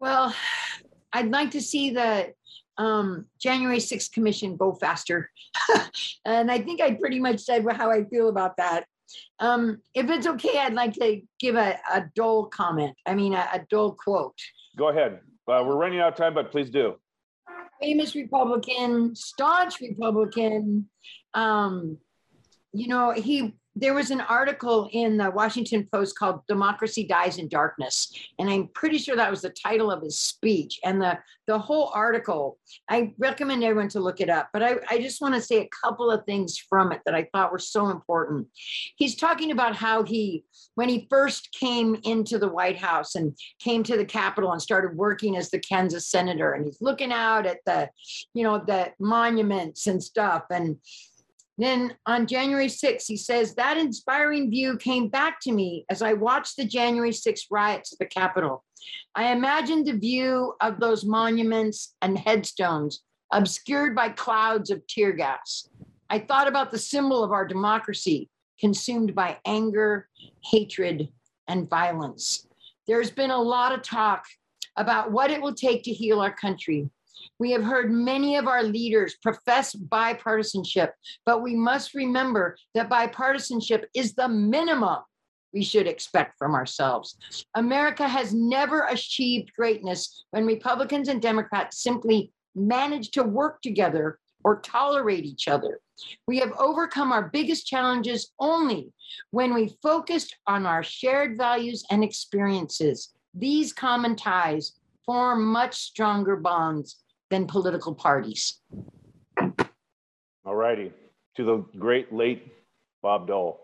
Well, 0.00 0.34
I'd 1.12 1.30
like 1.30 1.52
to 1.52 1.60
see 1.60 1.90
the 1.90 2.32
um, 2.78 3.26
January 3.40 3.78
6th 3.78 4.10
commission 4.10 4.56
go 4.56 4.72
faster. 4.72 5.30
and 6.24 6.50
I 6.50 6.60
think 6.60 6.80
I 6.80 6.94
pretty 6.94 7.20
much 7.20 7.40
said 7.40 7.64
how 7.70 7.90
I 7.90 8.04
feel 8.04 8.28
about 8.28 8.56
that. 8.56 8.86
Um, 9.38 9.80
if 9.94 10.10
it's 10.10 10.26
okay, 10.26 10.58
I'd 10.58 10.74
like 10.74 10.94
to 10.94 11.20
give 11.38 11.54
a, 11.54 11.78
a 11.92 12.04
Dole 12.16 12.46
comment. 12.46 12.96
I 13.06 13.14
mean, 13.14 13.34
a, 13.34 13.48
a 13.52 13.60
Dole 13.70 13.92
quote. 13.92 14.38
Go 14.76 14.88
ahead. 14.88 15.20
Uh, 15.46 15.62
we're 15.64 15.76
running 15.76 16.00
out 16.00 16.12
of 16.12 16.18
time, 16.18 16.34
but 16.34 16.50
please 16.50 16.70
do. 16.70 16.96
Famous 17.80 18.14
Republican, 18.14 19.14
staunch 19.14 19.80
Republican. 19.80 20.88
Um, 21.34 21.98
you 22.72 22.88
know, 22.88 23.12
he 23.12 23.54
there 23.76 23.94
was 23.94 24.10
an 24.10 24.20
article 24.20 24.88
in 24.92 25.16
the 25.16 25.30
Washington 25.30 25.88
Post 25.92 26.18
called 26.18 26.40
Democracy 26.48 27.06
Dies 27.06 27.38
in 27.38 27.48
Darkness. 27.48 28.12
And 28.38 28.50
I'm 28.50 28.68
pretty 28.74 28.98
sure 28.98 29.14
that 29.14 29.30
was 29.30 29.42
the 29.42 29.50
title 29.50 29.92
of 29.92 30.02
his 30.02 30.18
speech. 30.18 30.80
And 30.84 31.00
the, 31.00 31.18
the 31.46 31.58
whole 31.58 31.90
article, 31.94 32.58
I 32.88 33.14
recommend 33.16 33.62
everyone 33.62 33.88
to 33.90 34.00
look 34.00 34.20
it 34.20 34.28
up. 34.28 34.48
But 34.52 34.64
I, 34.64 34.76
I 34.90 34.98
just 34.98 35.20
want 35.20 35.36
to 35.36 35.40
say 35.40 35.58
a 35.58 35.68
couple 35.84 36.10
of 36.10 36.24
things 36.26 36.58
from 36.58 36.90
it 36.90 37.00
that 37.06 37.14
I 37.14 37.28
thought 37.32 37.52
were 37.52 37.58
so 37.58 37.90
important. 37.90 38.48
He's 38.96 39.14
talking 39.14 39.52
about 39.52 39.76
how 39.76 40.02
he, 40.02 40.44
when 40.74 40.88
he 40.88 41.06
first 41.08 41.50
came 41.52 41.96
into 42.02 42.38
the 42.38 42.48
White 42.48 42.78
House 42.78 43.14
and 43.14 43.38
came 43.60 43.84
to 43.84 43.96
the 43.96 44.04
Capitol 44.04 44.52
and 44.52 44.60
started 44.60 44.96
working 44.96 45.36
as 45.36 45.48
the 45.48 45.60
Kansas 45.60 46.08
senator, 46.08 46.52
and 46.52 46.64
he's 46.64 46.80
looking 46.80 47.12
out 47.12 47.46
at 47.46 47.58
the, 47.66 47.88
you 48.34 48.42
know, 48.42 48.58
the 48.58 48.92
monuments 48.98 49.86
and 49.86 50.02
stuff. 50.02 50.42
And 50.50 50.76
then 51.58 51.94
on 52.06 52.26
January 52.26 52.68
6th, 52.68 53.06
he 53.06 53.16
says, 53.16 53.54
That 53.54 53.76
inspiring 53.76 54.50
view 54.50 54.76
came 54.76 55.08
back 55.08 55.40
to 55.42 55.52
me 55.52 55.84
as 55.90 56.02
I 56.02 56.14
watched 56.14 56.56
the 56.56 56.64
January 56.64 57.10
6th 57.10 57.46
riots 57.50 57.92
at 57.92 57.98
the 57.98 58.06
Capitol. 58.06 58.64
I 59.14 59.32
imagined 59.32 59.86
the 59.86 59.98
view 59.98 60.54
of 60.60 60.80
those 60.80 61.04
monuments 61.04 61.94
and 62.00 62.18
headstones 62.18 63.02
obscured 63.32 63.94
by 63.94 64.08
clouds 64.08 64.70
of 64.70 64.86
tear 64.86 65.12
gas. 65.12 65.68
I 66.08 66.18
thought 66.18 66.48
about 66.48 66.70
the 66.70 66.78
symbol 66.78 67.22
of 67.22 67.32
our 67.32 67.46
democracy 67.46 68.30
consumed 68.58 69.14
by 69.14 69.38
anger, 69.44 70.08
hatred, 70.44 71.08
and 71.48 71.68
violence. 71.68 72.46
There's 72.86 73.10
been 73.10 73.30
a 73.30 73.40
lot 73.40 73.72
of 73.72 73.82
talk 73.82 74.24
about 74.76 75.12
what 75.12 75.30
it 75.30 75.40
will 75.40 75.54
take 75.54 75.82
to 75.84 75.92
heal 75.92 76.20
our 76.20 76.32
country. 76.32 76.90
We 77.38 77.50
have 77.52 77.64
heard 77.64 77.90
many 77.90 78.36
of 78.36 78.46
our 78.46 78.62
leaders 78.62 79.16
profess 79.22 79.74
bipartisanship, 79.74 80.90
but 81.24 81.42
we 81.42 81.54
must 81.54 81.94
remember 81.94 82.56
that 82.74 82.90
bipartisanship 82.90 83.84
is 83.94 84.14
the 84.14 84.28
minimum 84.28 84.98
we 85.52 85.64
should 85.64 85.86
expect 85.86 86.38
from 86.38 86.54
ourselves. 86.54 87.16
America 87.56 88.06
has 88.06 88.32
never 88.32 88.86
achieved 88.86 89.52
greatness 89.54 90.24
when 90.30 90.46
Republicans 90.46 91.08
and 91.08 91.20
Democrats 91.20 91.82
simply 91.82 92.32
manage 92.54 93.10
to 93.12 93.22
work 93.22 93.60
together 93.62 94.18
or 94.44 94.60
tolerate 94.60 95.24
each 95.24 95.48
other. 95.48 95.80
We 96.26 96.38
have 96.38 96.52
overcome 96.58 97.12
our 97.12 97.28
biggest 97.28 97.66
challenges 97.66 98.32
only 98.38 98.92
when 99.30 99.52
we 99.52 99.76
focused 99.82 100.36
on 100.46 100.66
our 100.66 100.82
shared 100.82 101.36
values 101.36 101.84
and 101.90 102.02
experiences. 102.02 103.12
These 103.34 103.72
common 103.72 104.16
ties 104.16 104.72
form 105.04 105.44
much 105.44 105.76
stronger 105.76 106.36
bonds 106.36 107.02
than 107.30 107.46
political 107.46 107.94
parties. 107.94 108.60
All 110.44 110.54
righty. 110.54 110.92
To 111.36 111.44
the 111.44 111.64
great 111.78 112.12
late 112.12 112.52
Bob 113.02 113.28
Dole. 113.28 113.60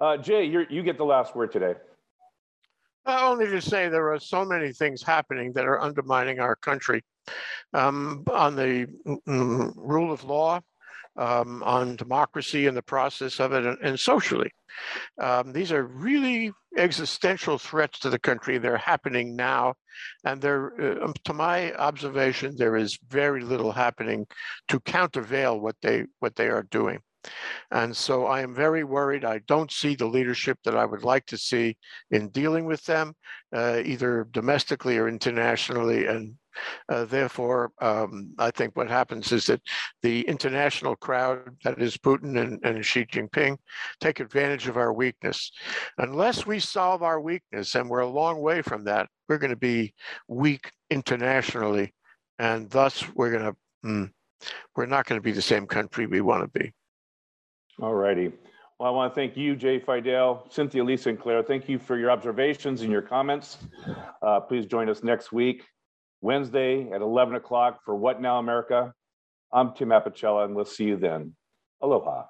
Uh, 0.00 0.16
Jay, 0.16 0.44
you 0.44 0.82
get 0.82 0.98
the 0.98 1.04
last 1.04 1.34
word 1.36 1.52
today. 1.52 1.74
Uh, 3.06 3.30
only 3.30 3.46
to 3.46 3.60
say 3.60 3.88
there 3.88 4.12
are 4.12 4.18
so 4.18 4.44
many 4.44 4.72
things 4.72 5.02
happening 5.02 5.52
that 5.52 5.66
are 5.66 5.80
undermining 5.80 6.40
our 6.40 6.56
country 6.56 7.02
um, 7.74 8.24
on 8.32 8.56
the 8.56 8.86
mm, 9.06 9.72
rule 9.76 10.12
of 10.12 10.24
law, 10.24 10.58
um, 11.16 11.62
on 11.62 11.96
democracy 11.96 12.66
and 12.66 12.76
the 12.76 12.82
process 12.82 13.40
of 13.40 13.52
it, 13.52 13.64
and, 13.64 13.78
and 13.82 14.00
socially. 14.00 14.50
Um, 15.20 15.52
these 15.52 15.70
are 15.70 15.84
really 15.84 16.50
existential 16.76 17.58
threats 17.58 17.98
to 18.00 18.10
the 18.10 18.18
country. 18.18 18.58
They're 18.58 18.76
happening 18.76 19.36
now, 19.36 19.74
and 20.24 20.40
there, 20.40 21.02
uh, 21.02 21.12
to 21.24 21.32
my 21.32 21.74
observation, 21.74 22.54
there 22.56 22.76
is 22.76 22.98
very 23.08 23.42
little 23.42 23.72
happening 23.72 24.26
to 24.68 24.80
countervail 24.80 25.60
what 25.60 25.76
they 25.82 26.04
what 26.20 26.36
they 26.36 26.48
are 26.48 26.64
doing. 26.70 27.00
And 27.70 27.96
so 27.96 28.26
I 28.26 28.42
am 28.42 28.54
very 28.54 28.84
worried. 28.84 29.24
I 29.24 29.40
don't 29.46 29.72
see 29.72 29.94
the 29.94 30.06
leadership 30.06 30.58
that 30.64 30.76
I 30.76 30.84
would 30.84 31.04
like 31.04 31.26
to 31.26 31.38
see 31.38 31.76
in 32.10 32.28
dealing 32.28 32.66
with 32.66 32.84
them, 32.84 33.14
uh, 33.54 33.80
either 33.84 34.26
domestically 34.30 34.98
or 34.98 35.08
internationally. 35.08 36.06
And 36.06 36.34
uh, 36.88 37.04
therefore, 37.04 37.70
um, 37.80 38.34
I 38.38 38.50
think 38.50 38.76
what 38.76 38.88
happens 38.88 39.32
is 39.32 39.46
that 39.46 39.60
the 40.02 40.22
international 40.22 40.96
crowd, 40.96 41.56
that 41.64 41.80
is 41.80 41.96
Putin 41.96 42.40
and, 42.40 42.60
and 42.64 42.84
Xi 42.84 43.04
Jinping, 43.06 43.56
take 44.00 44.20
advantage 44.20 44.68
of 44.68 44.76
our 44.76 44.92
weakness. 44.92 45.50
Unless 45.98 46.46
we 46.46 46.58
solve 46.58 47.02
our 47.02 47.20
weakness, 47.20 47.74
and 47.74 47.88
we're 47.88 48.00
a 48.00 48.08
long 48.08 48.40
way 48.40 48.62
from 48.62 48.84
that, 48.84 49.08
we're 49.28 49.38
going 49.38 49.50
to 49.50 49.56
be 49.56 49.94
weak 50.28 50.70
internationally. 50.90 51.92
And 52.38 52.68
thus, 52.70 53.04
we're 53.14 53.30
going 53.30 53.44
to, 53.44 53.56
mm, 53.84 54.10
we're 54.76 54.86
not 54.86 55.06
going 55.06 55.20
to 55.20 55.24
be 55.24 55.32
the 55.32 55.42
same 55.42 55.66
country 55.66 56.06
we 56.06 56.20
want 56.20 56.42
to 56.42 56.58
be. 56.58 56.72
All 57.80 57.94
righty. 57.94 58.32
Well, 58.78 58.88
I 58.88 58.90
want 58.90 59.14
to 59.14 59.20
thank 59.20 59.36
you, 59.36 59.54
Jay 59.54 59.78
Fidel, 59.78 60.46
Cynthia 60.50 60.82
Lee 60.82 60.96
Sinclair. 60.96 61.42
Thank 61.44 61.68
you 61.68 61.78
for 61.78 61.96
your 61.96 62.10
observations 62.10 62.82
and 62.82 62.90
your 62.90 63.02
comments. 63.02 63.58
Uh, 64.20 64.40
please 64.40 64.66
join 64.66 64.88
us 64.88 65.04
next 65.04 65.32
week, 65.32 65.64
Wednesday 66.24 66.90
at 66.90 67.02
11 67.02 67.34
o'clock 67.34 67.80
for 67.84 67.94
What 67.94 68.18
Now 68.18 68.38
America. 68.38 68.94
I'm 69.52 69.74
Tim 69.74 69.90
Apicella, 69.90 70.46
and 70.46 70.56
we'll 70.56 70.64
see 70.64 70.84
you 70.84 70.96
then. 70.96 71.36
Aloha. 71.82 72.22